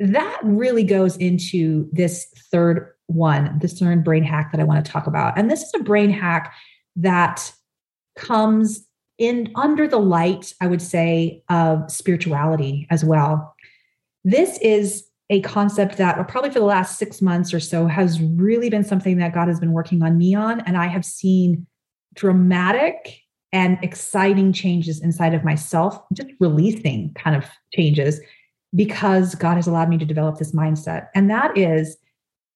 that 0.00 0.40
really 0.42 0.82
goes 0.82 1.16
into 1.18 1.88
this 1.92 2.26
third 2.50 2.92
one, 3.06 3.58
this 3.60 3.78
third 3.78 4.02
brain 4.02 4.24
hack 4.24 4.50
that 4.52 4.60
I 4.60 4.64
want 4.64 4.84
to 4.84 4.90
talk 4.90 5.06
about. 5.06 5.38
And 5.38 5.50
this 5.50 5.62
is 5.62 5.72
a 5.74 5.82
brain 5.82 6.10
hack 6.10 6.54
that 6.96 7.52
comes 8.16 8.86
in 9.18 9.52
under 9.54 9.86
the 9.86 10.00
light, 10.00 10.54
I 10.60 10.66
would 10.66 10.82
say, 10.82 11.44
of 11.48 11.90
spirituality 11.90 12.86
as 12.90 13.04
well. 13.04 13.54
This 14.24 14.58
is 14.58 15.04
a 15.32 15.40
concept 15.40 15.96
that 15.96 16.28
probably 16.28 16.50
for 16.50 16.58
the 16.58 16.66
last 16.66 16.98
six 16.98 17.22
months 17.22 17.54
or 17.54 17.58
so 17.58 17.86
has 17.86 18.20
really 18.20 18.68
been 18.68 18.84
something 18.84 19.16
that 19.16 19.32
God 19.32 19.48
has 19.48 19.58
been 19.58 19.72
working 19.72 20.02
on 20.02 20.18
me 20.18 20.34
on. 20.34 20.60
And 20.60 20.76
I 20.76 20.88
have 20.88 21.06
seen 21.06 21.66
dramatic 22.12 23.22
and 23.50 23.78
exciting 23.82 24.52
changes 24.52 25.00
inside 25.00 25.32
of 25.32 25.42
myself, 25.42 25.98
just 26.12 26.28
releasing 26.38 27.14
kind 27.14 27.34
of 27.34 27.46
changes 27.72 28.20
because 28.74 29.34
God 29.34 29.54
has 29.54 29.66
allowed 29.66 29.88
me 29.88 29.96
to 29.96 30.04
develop 30.04 30.36
this 30.36 30.52
mindset. 30.52 31.08
And 31.14 31.30
that 31.30 31.56
is 31.56 31.96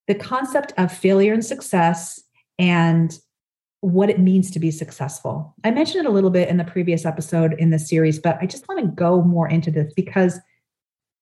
the 0.07 0.15
concept 0.15 0.75
of 0.77 0.93
failure 0.93 1.33
and 1.33 1.45
success 1.45 2.23
and 2.59 3.19
what 3.81 4.11
it 4.11 4.21
means 4.21 4.51
to 4.51 4.59
be 4.59 4.71
successful. 4.71 5.55
I 5.65 5.71
mentioned 5.71 6.05
it 6.05 6.09
a 6.09 6.13
little 6.13 6.31
bit 6.31 6.51
in 6.51 6.59
the 6.59 6.65
previous 6.65 7.07
episode 7.07 7.55
in 7.59 7.71
the 7.71 7.79
series, 7.79 8.19
but 8.19 8.37
I 8.43 8.47
just 8.47 8.69
want 8.69 8.81
to 8.81 8.87
go 8.89 9.23
more 9.23 9.49
into 9.49 9.71
this 9.71 9.95
because 9.95 10.39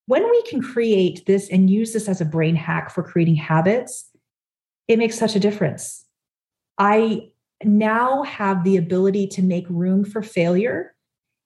when 0.06 0.28
we 0.28 0.42
can 0.42 0.60
create 0.60 1.24
this 1.26 1.48
and 1.48 1.70
use 1.70 1.92
this 1.92 2.08
as 2.08 2.20
a 2.20 2.26
brain 2.26 2.56
hack 2.56 2.90
for 2.90 3.02
creating 3.02 3.36
habits, 3.36 4.10
it 4.88 4.98
makes 4.98 5.18
such 5.18 5.34
a 5.34 5.40
difference. 5.40 6.04
I 6.78 7.30
now 7.62 8.22
have 8.24 8.64
the 8.64 8.76
ability 8.76 9.28
to 9.28 9.42
make 9.42 9.64
room 9.70 10.04
for 10.04 10.22
failure 10.22 10.94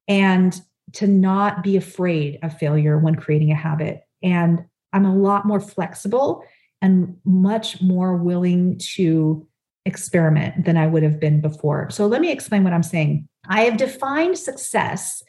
and 0.09 0.61
to 0.95 1.07
not 1.07 1.63
be 1.63 1.77
afraid 1.77 2.39
of 2.43 2.59
failure 2.59 2.99
when 2.99 3.15
creating 3.15 3.53
a 3.53 3.57
habit. 3.57 4.01
And 4.23 4.65
I'm 4.93 5.05
a 5.05 5.15
lot 5.15 5.47
more 5.47 5.61
flexible 5.61 6.43
and 6.81 7.17
much 7.25 7.81
more 7.83 8.17
willing 8.17 8.79
to 8.95 9.47
experiment 9.85 10.65
than 10.65 10.77
I 10.77 10.87
would 10.87 11.03
have 11.03 11.21
been 11.21 11.41
before. 11.41 11.91
So 11.91 12.07
let 12.07 12.21
me 12.21 12.31
explain 12.31 12.65
what 12.65 12.73
I'm 12.73 12.83
saying. 12.83 13.29
I 13.49 13.63
have 13.63 13.77
defined 13.77 14.39
success 14.39 15.23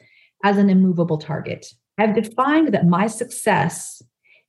as 0.44 0.58
an 0.58 0.70
immovable 0.70 1.18
target. 1.18 1.74
I've 2.00 2.16
defined 2.16 2.74
that 2.74 2.88
my 2.88 3.08
success 3.08 4.02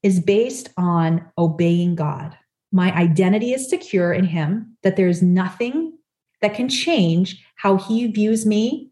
is 0.05 0.21
based 0.21 0.71
on 0.77 1.25
obeying 1.37 1.97
God. 1.97 2.37
My 2.73 2.95
identity 2.95 3.53
is 3.53 3.69
secure 3.69 4.13
in 4.13 4.25
Him, 4.25 4.77
that 4.85 4.97
there's 4.97 5.21
nothing 5.21 5.99
that 6.43 6.55
can 6.55 6.69
change 6.69 7.45
how 7.57 7.77
He 7.77 8.07
views 8.07 8.47
me, 8.47 8.91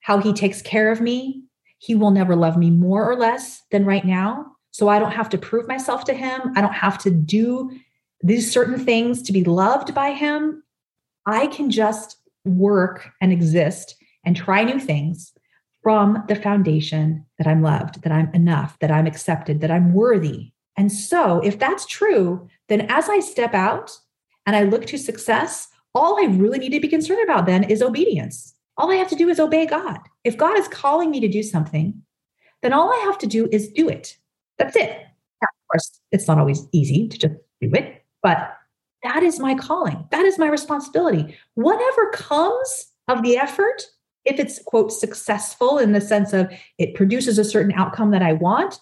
how 0.00 0.18
He 0.18 0.32
takes 0.32 0.62
care 0.62 0.92
of 0.92 1.00
me. 1.00 1.42
He 1.78 1.96
will 1.96 2.12
never 2.12 2.36
love 2.36 2.56
me 2.56 2.70
more 2.70 3.10
or 3.10 3.16
less 3.16 3.62
than 3.72 3.84
right 3.84 4.04
now. 4.04 4.46
So 4.70 4.88
I 4.88 5.00
don't 5.00 5.12
have 5.12 5.28
to 5.30 5.38
prove 5.38 5.66
myself 5.66 6.04
to 6.04 6.14
Him. 6.14 6.52
I 6.54 6.60
don't 6.60 6.72
have 6.72 6.98
to 6.98 7.10
do 7.10 7.70
these 8.22 8.50
certain 8.50 8.78
things 8.78 9.20
to 9.22 9.32
be 9.32 9.42
loved 9.42 9.94
by 9.94 10.12
Him. 10.12 10.62
I 11.26 11.48
can 11.48 11.70
just 11.70 12.18
work 12.44 13.10
and 13.20 13.32
exist 13.32 13.96
and 14.24 14.36
try 14.36 14.62
new 14.62 14.78
things 14.78 15.32
from 15.86 16.24
the 16.26 16.34
foundation 16.34 17.24
that 17.38 17.46
I'm 17.46 17.62
loved, 17.62 18.02
that 18.02 18.10
I'm 18.10 18.28
enough, 18.34 18.76
that 18.80 18.90
I'm 18.90 19.06
accepted, 19.06 19.60
that 19.60 19.70
I'm 19.70 19.94
worthy. 19.94 20.50
And 20.76 20.90
so, 20.90 21.40
if 21.44 21.60
that's 21.60 21.86
true, 21.86 22.48
then 22.68 22.88
as 22.88 23.08
I 23.08 23.20
step 23.20 23.54
out 23.54 23.96
and 24.46 24.56
I 24.56 24.64
look 24.64 24.86
to 24.86 24.98
success, 24.98 25.68
all 25.94 26.18
I 26.18 26.26
really 26.26 26.58
need 26.58 26.72
to 26.72 26.80
be 26.80 26.88
concerned 26.88 27.20
about 27.22 27.46
then 27.46 27.62
is 27.62 27.82
obedience. 27.82 28.52
All 28.76 28.90
I 28.90 28.96
have 28.96 29.06
to 29.10 29.14
do 29.14 29.28
is 29.28 29.38
obey 29.38 29.64
God. 29.64 30.00
If 30.24 30.36
God 30.36 30.58
is 30.58 30.66
calling 30.66 31.12
me 31.12 31.20
to 31.20 31.28
do 31.28 31.44
something, 31.44 32.02
then 32.62 32.72
all 32.72 32.92
I 32.92 33.04
have 33.04 33.18
to 33.18 33.28
do 33.28 33.48
is 33.52 33.68
do 33.68 33.88
it. 33.88 34.16
That's 34.58 34.74
it. 34.74 34.90
Now, 34.90 35.46
of 35.52 35.68
course, 35.70 36.00
it's 36.10 36.26
not 36.26 36.40
always 36.40 36.66
easy 36.72 37.06
to 37.06 37.16
just 37.16 37.34
do 37.60 37.70
it, 37.74 38.04
but 38.24 38.56
that 39.04 39.22
is 39.22 39.38
my 39.38 39.54
calling. 39.54 40.08
That 40.10 40.24
is 40.24 40.36
my 40.36 40.48
responsibility. 40.48 41.36
Whatever 41.54 42.10
comes 42.10 42.88
of 43.06 43.22
the 43.22 43.36
effort, 43.36 43.84
if 44.26 44.38
it's 44.38 44.60
quote 44.64 44.92
successful 44.92 45.78
in 45.78 45.92
the 45.92 46.00
sense 46.00 46.32
of 46.32 46.52
it 46.78 46.94
produces 46.94 47.38
a 47.38 47.44
certain 47.44 47.72
outcome 47.72 48.10
that 48.10 48.22
I 48.22 48.34
want, 48.34 48.80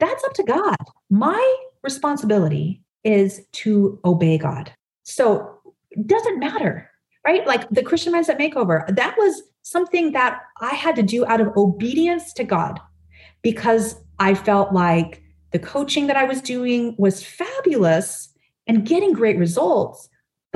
that's 0.00 0.24
up 0.24 0.32
to 0.34 0.44
God. 0.44 0.76
My 1.10 1.56
responsibility 1.82 2.82
is 3.04 3.42
to 3.52 3.98
obey 4.04 4.38
God. 4.38 4.72
So 5.02 5.58
it 5.90 6.06
doesn't 6.06 6.38
matter, 6.38 6.88
right? 7.26 7.46
Like 7.46 7.68
the 7.70 7.82
Christian 7.82 8.12
Mindset 8.12 8.38
Makeover, 8.38 8.94
that 8.94 9.16
was 9.18 9.42
something 9.62 10.12
that 10.12 10.40
I 10.60 10.74
had 10.74 10.96
to 10.96 11.02
do 11.02 11.26
out 11.26 11.40
of 11.40 11.56
obedience 11.56 12.32
to 12.34 12.44
God 12.44 12.80
because 13.42 13.96
I 14.18 14.34
felt 14.34 14.72
like 14.72 15.22
the 15.52 15.58
coaching 15.58 16.06
that 16.06 16.16
I 16.16 16.24
was 16.24 16.40
doing 16.40 16.94
was 16.98 17.22
fabulous 17.22 18.28
and 18.66 18.86
getting 18.86 19.12
great 19.12 19.38
results 19.38 20.08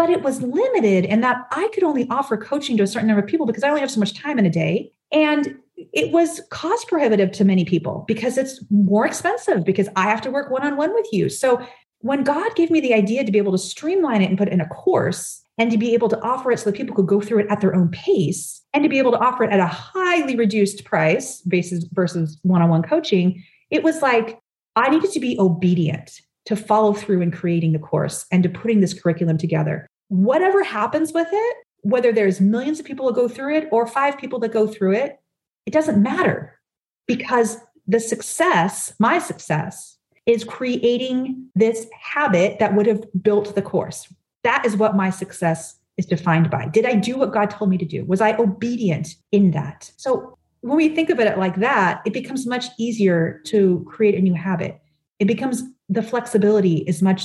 but 0.03 0.11
it 0.11 0.23
was 0.23 0.43
limited 0.43 1.05
in 1.05 1.21
that 1.21 1.47
I 1.53 1.69
could 1.73 1.85
only 1.85 2.09
offer 2.11 2.37
coaching 2.37 2.77
to 2.77 2.83
a 2.83 2.89
certain 2.89 3.07
number 3.07 3.23
of 3.23 3.29
people 3.29 3.47
because 3.47 3.63
I 3.63 3.69
only 3.69 3.83
have 3.83 3.91
so 3.93 4.01
much 4.01 4.15
time 4.15 4.37
in 4.37 4.45
a 4.45 4.51
day. 4.51 4.91
And 5.13 5.61
it 5.93 6.11
was 6.11 6.41
cost 6.51 6.89
prohibitive 6.89 7.31
to 7.31 7.45
many 7.45 7.65
people 7.65 8.05
because 8.09 8.37
it's 8.37 8.65
more 8.69 9.07
expensive 9.07 9.65
because 9.65 9.89
I 9.95 10.09
have 10.09 10.21
to 10.23 10.33
work 10.33 10.51
one 10.51 10.65
on 10.65 10.77
one 10.77 10.93
with 10.93 11.07
you. 11.13 11.29
So 11.29 11.65
when 12.01 12.25
God 12.25 12.53
gave 12.57 12.69
me 12.69 12.81
the 12.81 12.95
idea 12.95 13.23
to 13.23 13.31
be 13.31 13.39
able 13.39 13.53
to 13.53 13.59
streamline 13.59 14.23
it 14.23 14.29
and 14.29 14.37
put 14.37 14.49
it 14.49 14.55
in 14.55 14.61
a 14.61 14.69
course 14.71 15.41
and 15.57 15.71
to 15.71 15.79
be 15.79 15.95
able 15.95 16.09
to 16.09 16.21
offer 16.21 16.51
it 16.51 16.59
so 16.59 16.71
that 16.71 16.77
people 16.77 16.97
could 16.97 17.07
go 17.07 17.21
through 17.21 17.39
it 17.39 17.47
at 17.49 17.61
their 17.61 17.77
own 17.77 17.89
pace 17.91 18.61
and 18.75 18.83
to 18.83 18.89
be 18.89 18.99
able 18.99 19.13
to 19.13 19.21
offer 19.21 19.45
it 19.45 19.53
at 19.53 19.61
a 19.61 19.67
highly 19.67 20.35
reduced 20.35 20.85
price 20.85 21.43
versus 21.47 21.89
versus 21.93 22.41
one-on-one 22.43 22.83
coaching, 22.83 23.41
it 23.71 23.85
was 23.85 24.03
like 24.03 24.41
I 24.75 24.91
needed 24.91 25.13
to 25.13 25.21
be 25.21 25.39
obedient 25.39 26.23
to 26.47 26.57
follow 26.57 26.93
through 26.93 27.21
in 27.21 27.31
creating 27.31 27.73
the 27.73 27.79
course 27.79 28.27
and 28.33 28.43
to 28.43 28.49
putting 28.49 28.81
this 28.81 28.95
curriculum 28.95 29.39
together. 29.39 29.89
Whatever 30.13 30.63
happens 30.63 31.11
with 31.15 31.29
it, 31.33 31.57
whether 31.81 32.13
there's 32.13 32.39
millions 32.39 32.79
of 32.79 32.85
people 32.85 33.07
that 33.07 33.15
go 33.15 33.29
through 33.29 33.57
it 33.57 33.69
or 33.73 33.87
five 33.87 34.19
people 34.19 34.39
that 34.41 34.53
go 34.53 34.67
through 34.67 34.93
it, 34.93 35.19
it 35.65 35.73
doesn't 35.73 36.03
matter 36.03 36.61
because 37.07 37.57
the 37.87 37.99
success, 37.99 38.93
my 38.99 39.19
success, 39.19 39.97
is 40.27 40.45
creating 40.45 41.47
this 41.55 41.87
habit 41.99 42.59
that 42.59 42.75
would 42.75 42.85
have 42.85 43.03
built 43.23 43.55
the 43.55 43.63
course. 43.63 44.13
That 44.45 44.67
is 44.67 44.77
what 44.77 44.97
my 44.97 45.09
success 45.09 45.79
is 45.97 46.05
defined 46.05 46.51
by. 46.51 46.69
Did 46.69 46.85
I 46.85 46.95
do 46.95 47.17
what 47.17 47.33
God 47.33 47.49
told 47.49 47.71
me 47.71 47.79
to 47.79 47.87
do? 47.87 48.05
Was 48.05 48.21
I 48.21 48.37
obedient 48.37 49.17
in 49.33 49.53
that? 49.53 49.91
So 49.97 50.37
when 50.61 50.77
we 50.77 50.91
think 50.91 51.09
of 51.09 51.21
it 51.21 51.39
like 51.39 51.57
that, 51.57 52.03
it 52.05 52.13
becomes 52.13 52.47
much 52.47 52.67
easier 52.79 53.41
to 53.47 53.83
create 53.89 54.15
a 54.15 54.21
new 54.21 54.35
habit. 54.35 54.79
It 55.21 55.25
becomes 55.25 55.63
the 55.89 56.03
flexibility 56.03 56.81
is 56.87 57.01
much 57.01 57.25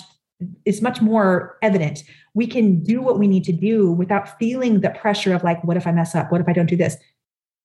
is 0.66 0.82
much 0.82 1.02
more 1.02 1.58
evident. 1.62 2.04
We 2.34 2.48
can 2.48 2.84
do 2.84 3.02
what 3.02 3.20
we 3.20 3.28
need 3.28 3.44
to 3.46 3.52
do 3.52 3.92
without 3.92 4.38
feeling 4.38 4.82
the 4.82 4.92
pressure 4.92 5.34
of 5.34 5.44
like, 5.44 5.64
what 5.64 5.78
if 5.78 5.88
I 5.88 5.92
mess 5.92 6.16
up? 6.16 6.32
What 6.32 6.42
if 6.42 6.48
I 6.48 6.54
don't 6.54 6.70
do 6.70 6.76
this? 6.76 6.98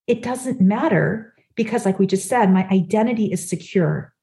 It 0.07 0.23
doesn't 0.23 0.61
matter 0.61 1.35
because, 1.55 1.85
like 1.85 1.99
we 1.99 2.07
just 2.07 2.29
said, 2.29 2.51
my 2.51 2.67
identity 2.69 3.31
is 3.31 3.49
secure. 3.49 4.15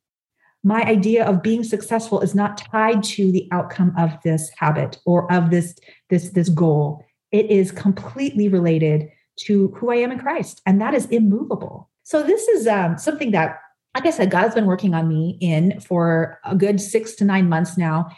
My 0.63 0.81
idea 0.83 1.25
of 1.25 1.43
being 1.43 1.63
successful 1.63 2.19
is 2.19 2.35
not 2.35 2.57
tied 2.57 3.03
to 3.03 3.31
the 3.31 3.47
outcome 3.51 3.93
of 3.97 4.17
this 4.23 4.51
habit 4.57 4.97
or 5.05 5.31
of 5.31 5.51
this 5.51 5.75
this 6.09 6.31
this 6.31 6.49
goal. 6.49 7.05
It 7.31 7.49
is 7.49 7.71
completely 7.71 8.49
related 8.49 9.09
to 9.41 9.69
who 9.77 9.91
I 9.91 9.97
am 9.97 10.11
in 10.11 10.19
Christ, 10.19 10.61
and 10.65 10.81
that 10.81 10.93
is 10.93 11.05
immovable. 11.05 11.89
So 12.03 12.23
this 12.23 12.47
is 12.49 12.67
um, 12.67 12.97
something 12.97 13.31
that 13.31 13.59
like 13.95 14.05
I 14.05 14.11
said, 14.11 14.31
God's 14.31 14.55
been 14.55 14.65
working 14.65 14.93
on 14.93 15.07
me 15.07 15.37
in 15.41 15.79
for 15.79 16.39
a 16.45 16.55
good 16.55 16.79
six 16.79 17.15
to 17.15 17.25
nine 17.25 17.49
months 17.49 17.77
now. 17.77 18.09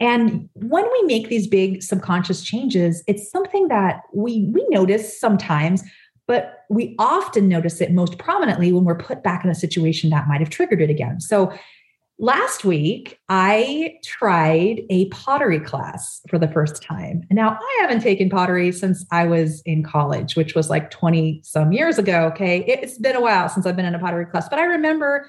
And 0.00 0.48
when 0.54 0.84
we 0.90 1.02
make 1.02 1.28
these 1.28 1.46
big 1.46 1.82
subconscious 1.82 2.42
changes, 2.42 3.04
it's 3.06 3.30
something 3.30 3.68
that 3.68 4.00
we 4.14 4.50
we 4.52 4.66
notice 4.70 5.20
sometimes, 5.20 5.82
but 6.26 6.64
we 6.70 6.96
often 6.98 7.48
notice 7.48 7.80
it 7.80 7.92
most 7.92 8.18
prominently 8.18 8.72
when 8.72 8.84
we're 8.84 8.96
put 8.96 9.22
back 9.22 9.44
in 9.44 9.50
a 9.50 9.54
situation 9.54 10.10
that 10.10 10.26
might 10.26 10.40
have 10.40 10.50
triggered 10.50 10.80
it 10.80 10.88
again. 10.88 11.20
So 11.20 11.52
last 12.18 12.64
week 12.64 13.18
I 13.28 13.96
tried 14.04 14.82
a 14.90 15.06
pottery 15.08 15.60
class 15.60 16.20
for 16.28 16.38
the 16.38 16.48
first 16.48 16.82
time. 16.82 17.24
Now 17.30 17.58
I 17.60 17.78
haven't 17.80 18.00
taken 18.00 18.30
pottery 18.30 18.72
since 18.72 19.04
I 19.10 19.24
was 19.24 19.62
in 19.66 19.82
college, 19.82 20.36
which 20.36 20.54
was 20.54 20.70
like 20.70 20.90
20 20.90 21.40
some 21.44 21.72
years 21.72 21.98
ago. 21.98 22.26
Okay. 22.32 22.64
It's 22.66 22.98
been 22.98 23.16
a 23.16 23.20
while 23.20 23.48
since 23.48 23.66
I've 23.66 23.76
been 23.76 23.86
in 23.86 23.94
a 23.94 23.98
pottery 23.98 24.26
class, 24.26 24.48
but 24.48 24.58
I 24.58 24.64
remember 24.64 25.28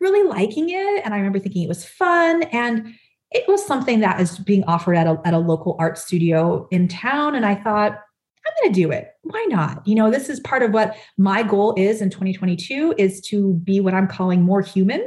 really 0.00 0.28
liking 0.28 0.68
it. 0.68 1.04
And 1.04 1.14
I 1.14 1.16
remember 1.16 1.38
thinking 1.38 1.62
it 1.62 1.68
was 1.68 1.84
fun. 1.84 2.42
And 2.44 2.94
it 3.32 3.46
was 3.48 3.64
something 3.64 4.00
that 4.00 4.20
is 4.20 4.38
being 4.38 4.64
offered 4.64 4.94
at 4.94 5.06
a, 5.06 5.20
at 5.24 5.34
a 5.34 5.38
local 5.38 5.76
art 5.78 5.98
studio 5.98 6.68
in 6.70 6.88
town. 6.88 7.34
And 7.34 7.44
I 7.44 7.54
thought, 7.54 7.92
I'm 7.92 8.52
going 8.62 8.72
to 8.72 8.80
do 8.80 8.90
it. 8.92 9.10
Why 9.22 9.44
not? 9.48 9.86
You 9.86 9.96
know, 9.96 10.10
this 10.10 10.28
is 10.28 10.38
part 10.40 10.62
of 10.62 10.72
what 10.72 10.96
my 11.18 11.42
goal 11.42 11.74
is 11.76 12.00
in 12.00 12.10
2022 12.10 12.94
is 12.96 13.20
to 13.22 13.54
be 13.54 13.80
what 13.80 13.94
I'm 13.94 14.06
calling 14.06 14.42
more 14.42 14.60
human. 14.60 15.06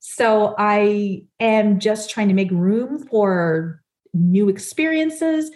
So 0.00 0.54
I 0.58 1.24
am 1.40 1.78
just 1.80 2.08
trying 2.08 2.28
to 2.28 2.34
make 2.34 2.50
room 2.50 3.06
for 3.06 3.82
new 4.14 4.48
experiences, 4.48 5.50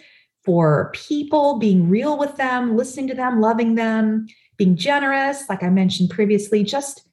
for 0.45 0.91
people, 0.93 1.57
being 1.57 1.89
real 1.89 2.17
with 2.17 2.35
them, 2.35 2.75
listening 2.75 3.07
to 3.07 3.15
them, 3.15 3.41
loving 3.41 3.75
them, 3.75 4.27
being 4.57 4.75
generous, 4.75 5.49
like 5.49 5.63
I 5.63 5.69
mentioned 5.69 6.09
previously, 6.09 6.63
just 6.63 7.07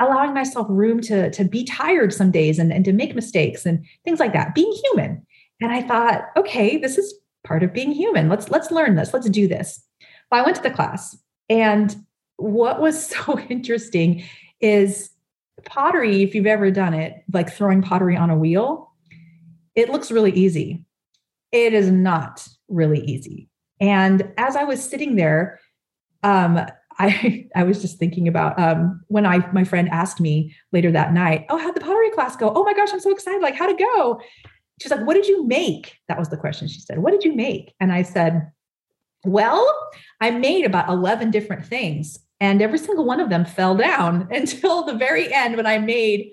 allowing 0.00 0.34
myself 0.34 0.66
room 0.70 1.00
to, 1.02 1.30
to 1.30 1.44
be 1.44 1.64
tired 1.64 2.12
some 2.12 2.30
days 2.30 2.58
and, 2.58 2.72
and 2.72 2.84
to 2.84 2.92
make 2.92 3.14
mistakes 3.14 3.66
and 3.66 3.84
things 4.04 4.18
like 4.18 4.32
that, 4.32 4.54
being 4.54 4.72
human. 4.84 5.24
And 5.60 5.72
I 5.72 5.82
thought, 5.82 6.24
okay, 6.36 6.78
this 6.78 6.98
is 6.98 7.14
part 7.44 7.62
of 7.62 7.72
being 7.72 7.92
human. 7.92 8.28
Let's 8.28 8.50
let's 8.50 8.70
learn 8.70 8.96
this. 8.96 9.12
Let's 9.12 9.28
do 9.28 9.46
this. 9.46 9.82
Well, 10.30 10.40
I 10.40 10.44
went 10.44 10.56
to 10.56 10.62
the 10.62 10.70
class 10.70 11.16
And 11.48 11.94
what 12.36 12.80
was 12.80 13.06
so 13.14 13.38
interesting 13.48 14.24
is 14.60 15.10
pottery, 15.64 16.22
if 16.22 16.34
you've 16.34 16.46
ever 16.46 16.70
done 16.70 16.94
it, 16.94 17.22
like 17.32 17.52
throwing 17.52 17.82
pottery 17.82 18.16
on 18.16 18.30
a 18.30 18.36
wheel, 18.36 18.92
it 19.74 19.90
looks 19.90 20.10
really 20.10 20.32
easy. 20.32 20.84
It 21.52 21.74
is 21.74 21.90
not 21.90 22.46
really 22.68 23.00
easy. 23.00 23.48
And 23.80 24.32
as 24.36 24.56
I 24.56 24.64
was 24.64 24.82
sitting 24.82 25.16
there, 25.16 25.60
um, 26.22 26.60
I 27.00 27.48
I 27.56 27.64
was 27.64 27.80
just 27.80 27.98
thinking 27.98 28.28
about 28.28 28.58
um, 28.58 29.02
when 29.08 29.26
I 29.26 29.50
my 29.52 29.64
friend 29.64 29.88
asked 29.90 30.20
me 30.20 30.54
later 30.72 30.92
that 30.92 31.12
night, 31.12 31.46
"Oh, 31.48 31.58
how'd 31.58 31.74
the 31.74 31.80
pottery 31.80 32.10
class 32.10 32.36
go? 32.36 32.52
Oh 32.54 32.64
my 32.64 32.74
gosh, 32.74 32.90
I'm 32.92 33.00
so 33.00 33.10
excited! 33.10 33.42
Like, 33.42 33.54
how'd 33.54 33.70
it 33.70 33.78
go?" 33.78 34.20
She's 34.80 34.90
like, 34.90 35.06
"What 35.06 35.14
did 35.14 35.26
you 35.26 35.46
make?" 35.46 35.96
That 36.08 36.18
was 36.18 36.28
the 36.28 36.36
question. 36.36 36.68
She 36.68 36.80
said, 36.80 36.98
"What 36.98 37.12
did 37.12 37.24
you 37.24 37.34
make?" 37.34 37.74
And 37.80 37.92
I 37.92 38.02
said, 38.02 38.50
"Well, 39.24 39.66
I 40.20 40.30
made 40.30 40.64
about 40.64 40.88
eleven 40.88 41.30
different 41.30 41.66
things, 41.66 42.18
and 42.38 42.62
every 42.62 42.78
single 42.78 43.04
one 43.04 43.20
of 43.20 43.30
them 43.30 43.44
fell 43.44 43.74
down 43.74 44.28
until 44.32 44.84
the 44.84 44.94
very 44.94 45.32
end 45.32 45.56
when 45.56 45.66
I 45.66 45.78
made 45.78 46.32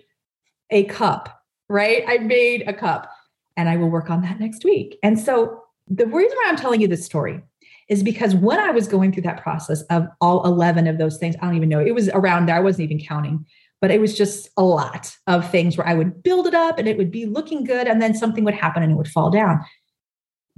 a 0.70 0.84
cup. 0.86 1.34
Right? 1.70 2.04
I 2.08 2.20
made 2.20 2.68
a 2.68 2.74
cup, 2.74 3.10
and 3.56 3.68
I 3.68 3.78
will 3.78 3.90
work 3.90 4.10
on 4.10 4.22
that 4.22 4.40
next 4.40 4.64
week. 4.64 4.98
And 5.04 5.20
so 5.20 5.64
the 5.90 6.06
reason 6.06 6.38
why 6.38 6.46
I'm 6.48 6.56
telling 6.58 6.82
you 6.82 6.88
this 6.88 7.06
story 7.06 7.42
is 7.90 8.04
because 8.04 8.36
when 8.36 8.60
I 8.60 8.72
was 8.72 8.88
going 8.88 9.12
through 9.12 9.24
that 9.24 9.42
process 9.42 9.82
of 9.84 10.08
all 10.20 10.46
11 10.46 10.88
of 10.88 10.98
those 10.98 11.18
things, 11.18 11.36
I 11.42 11.46
don't 11.46 11.56
even 11.56 11.70
know, 11.70 11.80
it 11.80 11.96
was 11.96 12.10
around 12.10 12.48
there. 12.48 12.56
I 12.56 12.60
wasn't 12.60 12.92
even 12.92 13.06
counting, 13.06 13.46
but 13.80 13.92
it 13.92 14.02
was 14.02 14.18
just 14.18 14.50
a 14.58 14.64
lot 14.64 15.16
of 15.28 15.50
things 15.50 15.78
where 15.78 15.88
I 15.88 15.94
would 15.94 16.22
build 16.22 16.48
it 16.48 16.54
up 16.54 16.80
and 16.80 16.88
it 16.88 16.98
would 16.98 17.12
be 17.12 17.26
looking 17.26 17.64
good. 17.64 17.88
And 17.88 18.02
then 18.02 18.14
something 18.14 18.44
would 18.44 18.54
happen 18.54 18.84
and 18.84 18.92
it 18.92 18.96
would 18.96 19.08
fall 19.08 19.30
down. 19.30 19.64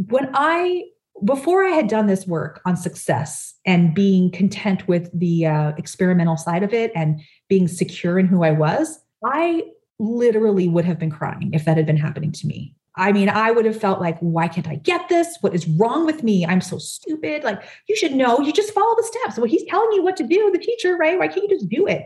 When 0.07 0.29
I, 0.33 0.85
before 1.23 1.63
I 1.63 1.71
had 1.71 1.87
done 1.87 2.07
this 2.07 2.25
work 2.25 2.61
on 2.65 2.77
success 2.77 3.53
and 3.65 3.93
being 3.93 4.31
content 4.31 4.87
with 4.87 5.09
the 5.17 5.45
uh, 5.45 5.73
experimental 5.77 6.37
side 6.37 6.63
of 6.63 6.73
it 6.73 6.91
and 6.95 7.21
being 7.47 7.67
secure 7.67 8.17
in 8.17 8.25
who 8.25 8.43
I 8.43 8.51
was, 8.51 8.99
I 9.23 9.63
literally 9.99 10.69
would 10.69 10.85
have 10.85 10.97
been 10.97 11.11
crying 11.11 11.51
if 11.53 11.65
that 11.65 11.77
had 11.77 11.85
been 11.85 11.97
happening 11.97 12.31
to 12.31 12.47
me. 12.47 12.73
I 12.99 13.13
mean, 13.13 13.29
I 13.29 13.51
would 13.51 13.65
have 13.65 13.79
felt 13.79 14.01
like, 14.01 14.19
why 14.19 14.49
can't 14.49 14.67
I 14.67 14.75
get 14.75 15.07
this? 15.07 15.37
What 15.39 15.55
is 15.55 15.67
wrong 15.67 16.05
with 16.05 16.21
me? 16.21 16.45
I'm 16.45 16.59
so 16.59 16.77
stupid. 16.77 17.45
Like, 17.45 17.63
you 17.87 17.95
should 17.95 18.11
know, 18.11 18.41
you 18.41 18.51
just 18.51 18.73
follow 18.73 18.93
the 18.97 19.03
steps. 19.03 19.37
Well, 19.37 19.47
he's 19.47 19.63
telling 19.65 19.93
you 19.93 20.03
what 20.03 20.17
to 20.17 20.27
do, 20.27 20.51
the 20.51 20.59
teacher, 20.59 20.97
right? 20.97 21.17
Why 21.17 21.29
can't 21.29 21.49
you 21.49 21.57
just 21.57 21.69
do 21.69 21.87
it? 21.87 22.03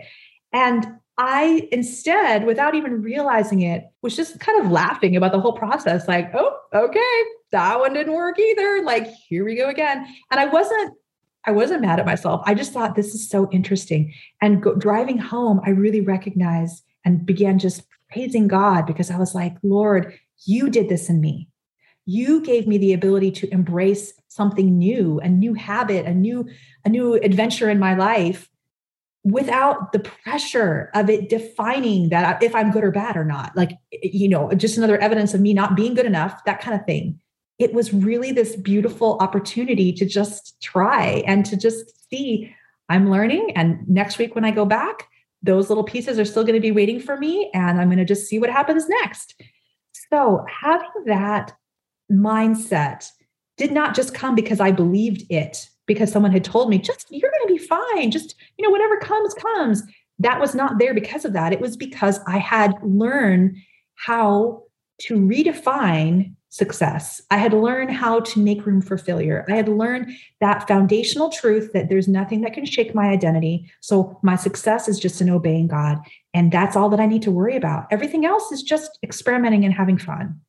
And 0.53 0.85
I 1.17 1.67
instead, 1.71 2.45
without 2.45 2.75
even 2.75 3.01
realizing 3.01 3.61
it, 3.61 3.85
was 4.03 4.15
just 4.15 4.39
kind 4.39 4.63
of 4.63 4.71
laughing 4.71 5.15
about 5.15 5.31
the 5.31 5.39
whole 5.39 5.53
process. 5.53 6.07
Like, 6.07 6.31
oh, 6.35 6.57
okay, 6.73 7.21
that 7.51 7.79
one 7.79 7.93
didn't 7.93 8.13
work 8.13 8.39
either. 8.39 8.83
Like, 8.83 9.07
here 9.07 9.45
we 9.45 9.55
go 9.55 9.69
again. 9.69 10.07
And 10.29 10.39
I 10.39 10.45
wasn't, 10.45 10.93
I 11.45 11.51
wasn't 11.51 11.81
mad 11.81 11.99
at 11.99 12.05
myself. 12.05 12.41
I 12.45 12.53
just 12.53 12.71
thought 12.71 12.95
this 12.95 13.15
is 13.15 13.29
so 13.29 13.49
interesting. 13.51 14.13
And 14.41 14.61
go, 14.61 14.75
driving 14.75 15.17
home, 15.17 15.59
I 15.65 15.71
really 15.71 16.01
recognized 16.01 16.83
and 17.03 17.25
began 17.25 17.59
just 17.59 17.83
praising 18.11 18.47
God 18.47 18.85
because 18.85 19.11
I 19.11 19.17
was 19.17 19.35
like, 19.35 19.55
Lord, 19.63 20.17
you 20.45 20.69
did 20.69 20.89
this 20.89 21.09
in 21.09 21.21
me. 21.21 21.49
You 22.05 22.41
gave 22.41 22.67
me 22.67 22.77
the 22.77 22.93
ability 22.93 23.31
to 23.31 23.53
embrace 23.53 24.13
something 24.27 24.77
new, 24.77 25.19
a 25.19 25.29
new 25.29 25.53
habit, 25.53 26.05
a 26.05 26.13
new 26.13 26.49
a 26.83 26.89
new 26.89 27.15
adventure 27.15 27.69
in 27.69 27.79
my 27.79 27.95
life 27.95 28.49
without 29.23 29.93
the 29.93 29.99
pressure 29.99 30.91
of 30.93 31.09
it 31.09 31.29
defining 31.29 32.09
that 32.09 32.43
if 32.43 32.53
I'm 32.53 32.71
good 32.71 32.83
or 32.83 32.91
bad 32.91 33.15
or 33.15 33.23
not. 33.23 33.55
Like 33.55 33.71
eh, 33.93 34.09
you 34.11 34.27
know, 34.27 34.51
just 34.53 34.77
another 34.77 34.97
evidence 34.97 35.33
of 35.33 35.41
me 35.41 35.53
not 35.53 35.75
being 35.75 35.93
good 35.93 36.05
enough, 36.05 36.43
that 36.45 36.59
kind 36.61 36.77
of 36.77 36.85
thing. 36.85 37.21
It 37.57 37.73
was 37.73 37.93
really 37.93 38.31
this 38.31 38.55
beautiful 38.55 39.17
opportunity 39.21 39.93
to 39.93 40.05
just 40.05 40.61
try 40.61 41.23
and 41.25 41.45
to 41.45 41.55
just 41.55 42.09
see 42.09 42.53
I'm 42.89 43.09
learning 43.09 43.53
and 43.55 43.87
next 43.87 44.17
week 44.17 44.35
when 44.35 44.43
I 44.43 44.51
go 44.51 44.65
back, 44.65 45.07
those 45.41 45.69
little 45.69 45.83
pieces 45.85 46.19
are 46.19 46.25
still 46.25 46.43
going 46.43 46.55
to 46.55 46.61
be 46.61 46.71
waiting 46.71 46.99
for 46.99 47.17
me 47.17 47.49
and 47.53 47.79
I'm 47.79 47.87
going 47.87 47.97
to 47.97 48.05
just 48.05 48.27
see 48.27 48.39
what 48.39 48.49
happens 48.49 48.89
next. 48.89 49.41
So, 50.13 50.45
having 50.61 51.05
that 51.07 51.53
mindset 52.11 53.09
did 53.57 53.71
not 53.71 53.95
just 53.95 54.13
come 54.13 54.35
because 54.35 54.59
I 54.59 54.69
believed 54.69 55.23
it, 55.31 55.67
because 55.87 56.11
someone 56.11 56.31
had 56.31 56.43
told 56.43 56.69
me, 56.69 56.77
just 56.77 57.07
you're 57.09 57.31
going 57.31 57.47
to 57.47 57.59
be 57.59 57.67
fine. 57.67 58.11
Just, 58.11 58.35
you 58.59 58.63
know, 58.63 58.69
whatever 58.69 58.97
comes, 58.97 59.33
comes. 59.33 59.81
That 60.19 60.39
was 60.39 60.53
not 60.53 60.77
there 60.77 60.93
because 60.93 61.25
of 61.25 61.33
that. 61.33 61.51
It 61.51 61.59
was 61.59 61.75
because 61.75 62.19
I 62.27 62.37
had 62.37 62.75
learned 62.83 63.57
how 63.95 64.65
to 64.99 65.15
redefine 65.15 66.32
success. 66.53 67.19
I 67.31 67.37
had 67.37 67.51
learned 67.51 67.89
how 67.89 68.19
to 68.19 68.39
make 68.39 68.63
room 68.63 68.79
for 68.79 68.95
failure. 68.95 69.43
I 69.49 69.55
had 69.55 69.67
learned 69.67 70.11
that 70.39 70.67
foundational 70.67 71.29
truth 71.29 71.73
that 71.73 71.89
there's 71.89 72.07
nothing 72.07 72.41
that 72.41 72.53
can 72.53 72.63
shake 72.63 72.93
my 72.93 73.07
identity. 73.09 73.71
So 73.81 74.19
my 74.21 74.35
success 74.35 74.87
is 74.87 74.99
just 74.99 75.19
in 75.19 75.31
obeying 75.31 75.67
God. 75.67 75.97
And 76.31 76.51
that's 76.51 76.75
all 76.75 76.89
that 76.89 76.99
I 76.99 77.07
need 77.07 77.23
to 77.23 77.31
worry 77.31 77.55
about. 77.55 77.87
Everything 77.89 78.23
else 78.23 78.51
is 78.51 78.61
just 78.61 78.99
experimenting 79.01 79.65
and 79.65 79.73
having 79.73 79.97
fun. 79.97 80.39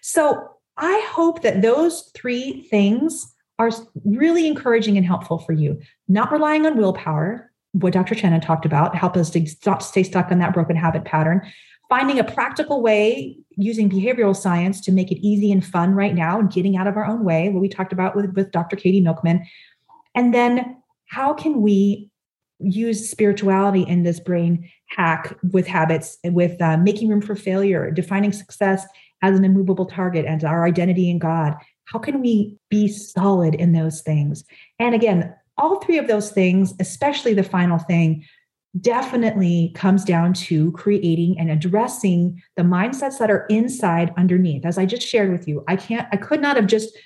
So 0.00 0.48
I 0.78 1.06
hope 1.12 1.42
that 1.42 1.60
those 1.60 2.10
three 2.14 2.62
things 2.70 3.30
are 3.58 3.70
really 4.06 4.46
encouraging 4.46 4.96
and 4.96 5.04
helpful 5.04 5.40
for 5.40 5.52
you. 5.52 5.78
Not 6.08 6.32
relying 6.32 6.64
on 6.64 6.78
willpower, 6.78 7.52
what 7.72 7.92
Dr. 7.92 8.14
Shannon 8.14 8.40
talked 8.40 8.64
about, 8.64 8.96
help 8.96 9.14
us 9.14 9.28
to 9.30 9.46
not 9.66 9.82
stay 9.82 10.04
stuck 10.04 10.32
on 10.32 10.38
that 10.38 10.54
broken 10.54 10.74
habit 10.74 11.04
pattern, 11.04 11.42
finding 11.90 12.20
a 12.20 12.24
practical 12.24 12.80
way 12.80 13.36
using 13.56 13.90
behavioral 13.90 14.34
science 14.34 14.80
to 14.80 14.92
make 14.92 15.10
it 15.10 15.18
easy 15.18 15.52
and 15.52 15.66
fun 15.66 15.92
right 15.92 16.14
now 16.14 16.38
and 16.38 16.50
getting 16.50 16.76
out 16.76 16.86
of 16.86 16.96
our 16.96 17.04
own 17.04 17.24
way, 17.24 17.50
what 17.50 17.60
we 17.60 17.68
talked 17.68 17.92
about 17.92 18.16
with, 18.16 18.32
with 18.34 18.52
Dr. 18.52 18.76
Katie 18.76 19.00
Milkman. 19.00 19.44
And 20.14 20.32
then 20.32 20.76
how 21.08 21.34
can 21.34 21.60
we 21.60 22.08
use 22.60 23.10
spirituality 23.10 23.82
in 23.82 24.04
this 24.04 24.20
brain 24.20 24.70
hack 24.86 25.36
with 25.52 25.66
habits, 25.66 26.16
with 26.24 26.62
uh, 26.62 26.76
making 26.76 27.08
room 27.08 27.20
for 27.20 27.34
failure, 27.34 27.90
defining 27.90 28.32
success 28.32 28.86
as 29.22 29.36
an 29.36 29.44
immovable 29.44 29.86
target 29.86 30.24
and 30.26 30.44
our 30.44 30.64
identity 30.64 31.10
in 31.10 31.18
God? 31.18 31.56
How 31.86 31.98
can 31.98 32.20
we 32.20 32.56
be 32.68 32.86
solid 32.86 33.56
in 33.56 33.72
those 33.72 34.00
things? 34.00 34.44
And 34.78 34.94
again, 34.94 35.34
all 35.58 35.80
three 35.80 35.98
of 35.98 36.06
those 36.06 36.30
things, 36.30 36.72
especially 36.78 37.34
the 37.34 37.42
final 37.42 37.78
thing, 37.78 38.24
definitely 38.78 39.72
comes 39.74 40.04
down 40.04 40.32
to 40.32 40.70
creating 40.72 41.38
and 41.38 41.50
addressing 41.50 42.40
the 42.56 42.62
mindsets 42.62 43.18
that 43.18 43.30
are 43.30 43.46
inside 43.46 44.12
underneath. 44.16 44.64
As 44.64 44.78
I 44.78 44.86
just 44.86 45.06
shared 45.06 45.32
with 45.32 45.48
you, 45.48 45.64
I 45.66 45.76
can't, 45.76 46.06
I 46.12 46.16
could 46.16 46.40
not 46.40 46.56
have 46.56 46.66
just 46.66 46.96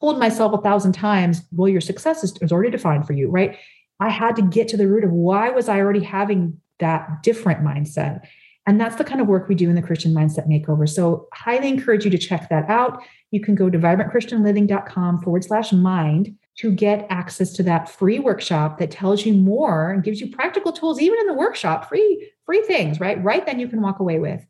told 0.00 0.18
myself 0.18 0.52
a 0.52 0.62
thousand 0.62 0.92
times, 0.92 1.42
well, 1.52 1.68
your 1.68 1.80
success 1.80 2.24
is, 2.24 2.36
is 2.42 2.50
already 2.50 2.70
defined 2.70 3.06
for 3.06 3.12
you, 3.12 3.28
right? 3.30 3.56
I 4.00 4.08
had 4.08 4.34
to 4.36 4.42
get 4.42 4.66
to 4.68 4.76
the 4.76 4.88
root 4.88 5.04
of 5.04 5.12
why 5.12 5.50
was 5.50 5.68
I 5.68 5.78
already 5.78 6.02
having 6.02 6.60
that 6.80 7.22
different 7.22 7.60
mindset. 7.60 8.26
And 8.66 8.80
that's 8.80 8.96
the 8.96 9.04
kind 9.04 9.20
of 9.20 9.28
work 9.28 9.48
we 9.48 9.54
do 9.54 9.68
in 9.68 9.76
the 9.76 9.82
Christian 9.82 10.12
Mindset 10.12 10.48
Makeover. 10.48 10.88
So, 10.88 11.28
highly 11.32 11.68
encourage 11.68 12.04
you 12.04 12.10
to 12.12 12.18
check 12.18 12.48
that 12.48 12.68
out. 12.68 13.02
You 13.32 13.40
can 13.40 13.54
go 13.56 13.68
to 13.68 13.78
vibrantchristianliving.com 13.78 15.22
forward 15.22 15.44
slash 15.44 15.72
mind 15.72 16.36
to 16.58 16.70
get 16.70 17.06
access 17.08 17.52
to 17.54 17.62
that 17.62 17.88
free 17.88 18.18
workshop 18.18 18.78
that 18.78 18.90
tells 18.90 19.24
you 19.24 19.32
more 19.32 19.90
and 19.90 20.04
gives 20.04 20.20
you 20.20 20.28
practical 20.28 20.72
tools, 20.72 21.00
even 21.00 21.18
in 21.20 21.26
the 21.26 21.34
workshop, 21.34 21.88
free, 21.88 22.30
free 22.44 22.62
things, 22.62 23.00
right? 23.00 23.22
Right 23.22 23.44
then 23.46 23.58
you 23.58 23.68
can 23.68 23.80
walk 23.80 24.00
away 24.00 24.18
with 24.18 24.44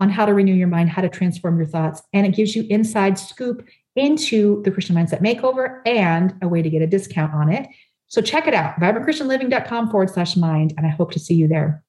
on 0.00 0.10
how 0.10 0.26
to 0.26 0.34
renew 0.34 0.54
your 0.54 0.68
mind, 0.68 0.90
how 0.90 1.02
to 1.02 1.08
transform 1.08 1.56
your 1.56 1.66
thoughts. 1.66 2.02
And 2.12 2.26
it 2.26 2.34
gives 2.34 2.56
you 2.56 2.66
inside 2.68 3.18
scoop 3.18 3.66
into 3.94 4.62
the 4.64 4.70
Christian 4.72 4.96
Mindset 4.96 5.20
Makeover 5.20 5.80
and 5.86 6.34
a 6.42 6.48
way 6.48 6.62
to 6.62 6.70
get 6.70 6.82
a 6.82 6.86
discount 6.86 7.32
on 7.32 7.52
it. 7.52 7.68
So 8.08 8.20
check 8.20 8.48
it 8.48 8.54
out, 8.54 8.78
vibrantchristianliving.com 8.80 9.90
forward 9.90 10.10
slash 10.10 10.36
mind. 10.36 10.74
And 10.76 10.86
I 10.86 10.90
hope 10.90 11.12
to 11.12 11.20
see 11.20 11.34
you 11.34 11.46
there. 11.46 11.84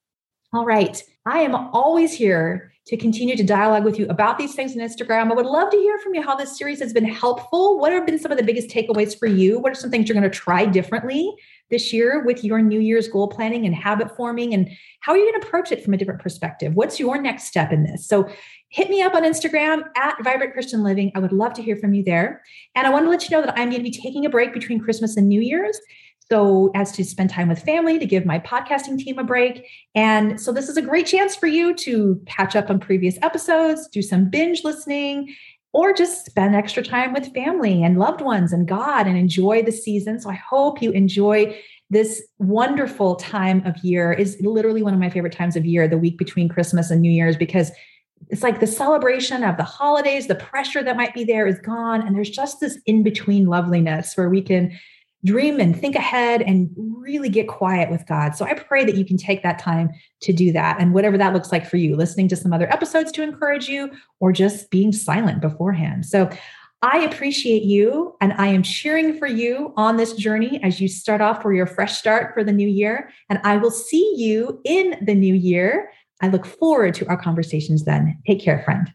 All 0.52 0.64
right. 0.64 1.02
I 1.26 1.40
am 1.40 1.54
always 1.54 2.12
here 2.12 2.72
to 2.86 2.96
continue 2.96 3.36
to 3.36 3.42
dialogue 3.42 3.84
with 3.84 3.98
you 3.98 4.06
about 4.08 4.38
these 4.38 4.54
things 4.54 4.72
on 4.72 4.78
Instagram. 4.78 5.30
I 5.30 5.34
would 5.34 5.44
love 5.44 5.70
to 5.70 5.76
hear 5.76 5.98
from 5.98 6.14
you 6.14 6.22
how 6.22 6.36
this 6.36 6.56
series 6.56 6.78
has 6.78 6.92
been 6.92 7.04
helpful. 7.04 7.80
What 7.80 7.92
have 7.92 8.06
been 8.06 8.18
some 8.18 8.30
of 8.30 8.38
the 8.38 8.44
biggest 8.44 8.68
takeaways 8.68 9.18
for 9.18 9.26
you? 9.26 9.58
What 9.58 9.72
are 9.72 9.74
some 9.74 9.90
things 9.90 10.08
you're 10.08 10.18
going 10.18 10.30
to 10.30 10.38
try 10.38 10.66
differently 10.66 11.34
this 11.68 11.92
year 11.92 12.22
with 12.24 12.44
your 12.44 12.62
New 12.62 12.78
Year's 12.78 13.08
goal 13.08 13.26
planning 13.26 13.66
and 13.66 13.74
habit 13.74 14.16
forming? 14.16 14.54
And 14.54 14.70
how 15.00 15.12
are 15.12 15.18
you 15.18 15.28
going 15.28 15.40
to 15.40 15.46
approach 15.48 15.72
it 15.72 15.82
from 15.82 15.94
a 15.94 15.96
different 15.96 16.20
perspective? 16.20 16.74
What's 16.74 17.00
your 17.00 17.20
next 17.20 17.44
step 17.44 17.72
in 17.72 17.82
this? 17.82 18.06
So 18.06 18.28
hit 18.68 18.88
me 18.88 19.02
up 19.02 19.14
on 19.14 19.24
Instagram 19.24 19.82
at 19.96 20.22
Vibrant 20.22 20.52
Christian 20.52 20.84
Living. 20.84 21.10
I 21.16 21.18
would 21.18 21.32
love 21.32 21.54
to 21.54 21.62
hear 21.62 21.74
from 21.74 21.92
you 21.92 22.04
there. 22.04 22.40
And 22.76 22.86
I 22.86 22.90
want 22.90 23.04
to 23.06 23.10
let 23.10 23.28
you 23.28 23.36
know 23.36 23.44
that 23.44 23.58
I'm 23.58 23.70
going 23.70 23.82
to 23.82 23.90
be 23.90 23.90
taking 23.90 24.26
a 24.26 24.30
break 24.30 24.52
between 24.52 24.78
Christmas 24.78 25.16
and 25.16 25.28
New 25.28 25.40
Year's. 25.40 25.80
So, 26.30 26.70
as 26.74 26.90
to 26.92 27.04
spend 27.04 27.30
time 27.30 27.48
with 27.48 27.62
family, 27.62 27.98
to 27.98 28.06
give 28.06 28.26
my 28.26 28.40
podcasting 28.40 28.98
team 28.98 29.18
a 29.18 29.24
break. 29.24 29.64
And 29.94 30.40
so, 30.40 30.52
this 30.52 30.68
is 30.68 30.76
a 30.76 30.82
great 30.82 31.06
chance 31.06 31.36
for 31.36 31.46
you 31.46 31.74
to 31.74 32.20
catch 32.26 32.56
up 32.56 32.68
on 32.68 32.80
previous 32.80 33.16
episodes, 33.22 33.88
do 33.88 34.02
some 34.02 34.28
binge 34.28 34.64
listening, 34.64 35.34
or 35.72 35.92
just 35.92 36.26
spend 36.26 36.56
extra 36.56 36.82
time 36.82 37.12
with 37.12 37.32
family 37.32 37.84
and 37.84 37.98
loved 37.98 38.22
ones 38.22 38.52
and 38.52 38.66
God 38.66 39.06
and 39.06 39.16
enjoy 39.16 39.62
the 39.62 39.70
season. 39.70 40.20
So, 40.20 40.30
I 40.30 40.34
hope 40.34 40.82
you 40.82 40.90
enjoy 40.90 41.56
this 41.90 42.22
wonderful 42.38 43.14
time 43.14 43.64
of 43.64 43.76
year 43.84 44.12
is 44.12 44.36
literally 44.40 44.82
one 44.82 44.94
of 44.94 44.98
my 44.98 45.10
favorite 45.10 45.32
times 45.32 45.54
of 45.54 45.64
year 45.64 45.86
the 45.86 45.96
week 45.96 46.18
between 46.18 46.48
christmas 46.48 46.90
and 46.90 47.00
new 47.00 47.10
year's 47.10 47.36
because 47.36 47.70
it's 48.28 48.42
like 48.42 48.58
the 48.58 48.66
celebration 48.66 49.44
of 49.44 49.56
the 49.56 49.62
holidays 49.62 50.26
the 50.26 50.34
pressure 50.34 50.82
that 50.82 50.96
might 50.96 51.14
be 51.14 51.22
there 51.22 51.46
is 51.46 51.60
gone 51.60 52.04
and 52.04 52.16
there's 52.16 52.30
just 52.30 52.60
this 52.60 52.76
in 52.86 53.04
between 53.04 53.46
loveliness 53.46 54.16
where 54.16 54.28
we 54.28 54.42
can 54.42 54.76
dream 55.26 55.60
and 55.60 55.78
think 55.78 55.96
ahead 55.96 56.40
and 56.40 56.70
really 56.76 57.28
get 57.28 57.48
quiet 57.48 57.90
with 57.90 58.06
God. 58.06 58.34
So 58.34 58.44
I 58.44 58.54
pray 58.54 58.84
that 58.84 58.94
you 58.94 59.04
can 59.04 59.16
take 59.16 59.42
that 59.42 59.58
time 59.58 59.90
to 60.22 60.32
do 60.32 60.52
that. 60.52 60.80
And 60.80 60.94
whatever 60.94 61.18
that 61.18 61.34
looks 61.34 61.52
like 61.52 61.68
for 61.68 61.76
you, 61.76 61.96
listening 61.96 62.28
to 62.28 62.36
some 62.36 62.52
other 62.52 62.72
episodes 62.72 63.12
to 63.12 63.22
encourage 63.22 63.68
you, 63.68 63.90
or 64.20 64.32
just 64.32 64.70
being 64.70 64.92
silent 64.92 65.40
beforehand. 65.40 66.06
So 66.06 66.30
I 66.82 66.98
appreciate 67.00 67.62
you 67.62 68.14
and 68.20 68.32
I 68.34 68.48
am 68.48 68.62
cheering 68.62 69.18
for 69.18 69.26
you 69.26 69.72
on 69.76 69.96
this 69.96 70.12
journey 70.12 70.62
as 70.62 70.80
you 70.80 70.88
start 70.88 71.20
off 71.20 71.42
for 71.42 71.52
your 71.52 71.66
fresh 71.66 71.96
start 71.98 72.32
for 72.34 72.44
the 72.44 72.52
new 72.52 72.68
year. 72.68 73.10
And 73.28 73.40
I 73.44 73.56
will 73.56 73.70
see 73.70 74.14
you 74.16 74.60
in 74.64 74.96
the 75.04 75.14
new 75.14 75.34
year. 75.34 75.90
I 76.22 76.28
look 76.28 76.46
forward 76.46 76.94
to 76.94 77.06
our 77.08 77.16
conversations 77.16 77.84
then. 77.84 78.18
Take 78.26 78.40
care, 78.40 78.62
friend. 78.62 78.92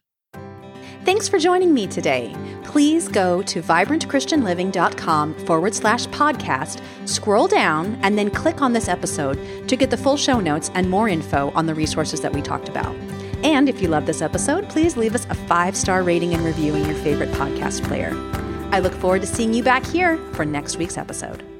Thanks 1.04 1.28
for 1.28 1.40
joining 1.40 1.74
me 1.74 1.88
today. 1.88 2.36
Please 2.64 3.08
go 3.08 3.42
to 3.42 3.62
vibrantchristianliving.com 3.62 5.34
forward 5.46 5.74
slash 5.74 6.06
podcast, 6.08 6.82
scroll 7.06 7.48
down, 7.48 8.00
and 8.04 8.18
then 8.18 8.30
click 8.30 8.62
on 8.62 8.72
this 8.72 8.88
episode 8.88 9.68
to 9.68 9.76
get 9.76 9.90
the 9.90 9.98
full 9.98 10.16
show 10.16 10.40
notes 10.40 10.70
and 10.76 10.90
more 10.90 11.10
info 11.10 11.52
on 11.52 11.66
the 11.66 11.74
resources 11.74 12.22
that 12.22 12.32
we 12.32 12.42
talked 12.42 12.70
about. 12.70 12.96
And 13.44 13.68
if 13.68 13.82
you 13.82 13.88
love 13.88 14.06
this 14.06 14.22
episode, 14.22 14.70
please 14.70 14.96
leave 14.96 15.16
us 15.16 15.26
a 15.30 15.36
five 15.36 15.76
star 15.76 16.04
rating 16.04 16.34
and 16.36 16.46
review 16.46 16.76
in 16.76 16.86
your 16.86 16.96
favorite 16.96 17.32
podcast 17.32 17.84
player. 17.84 18.12
I 18.72 18.80
look 18.80 18.94
forward 18.94 19.22
to 19.22 19.28
seeing 19.28 19.54
you 19.54 19.64
back 19.64 19.86
here 19.86 20.18
for 20.34 20.46
next 20.46 20.78
week's 20.78 20.98
episode. 20.98 21.51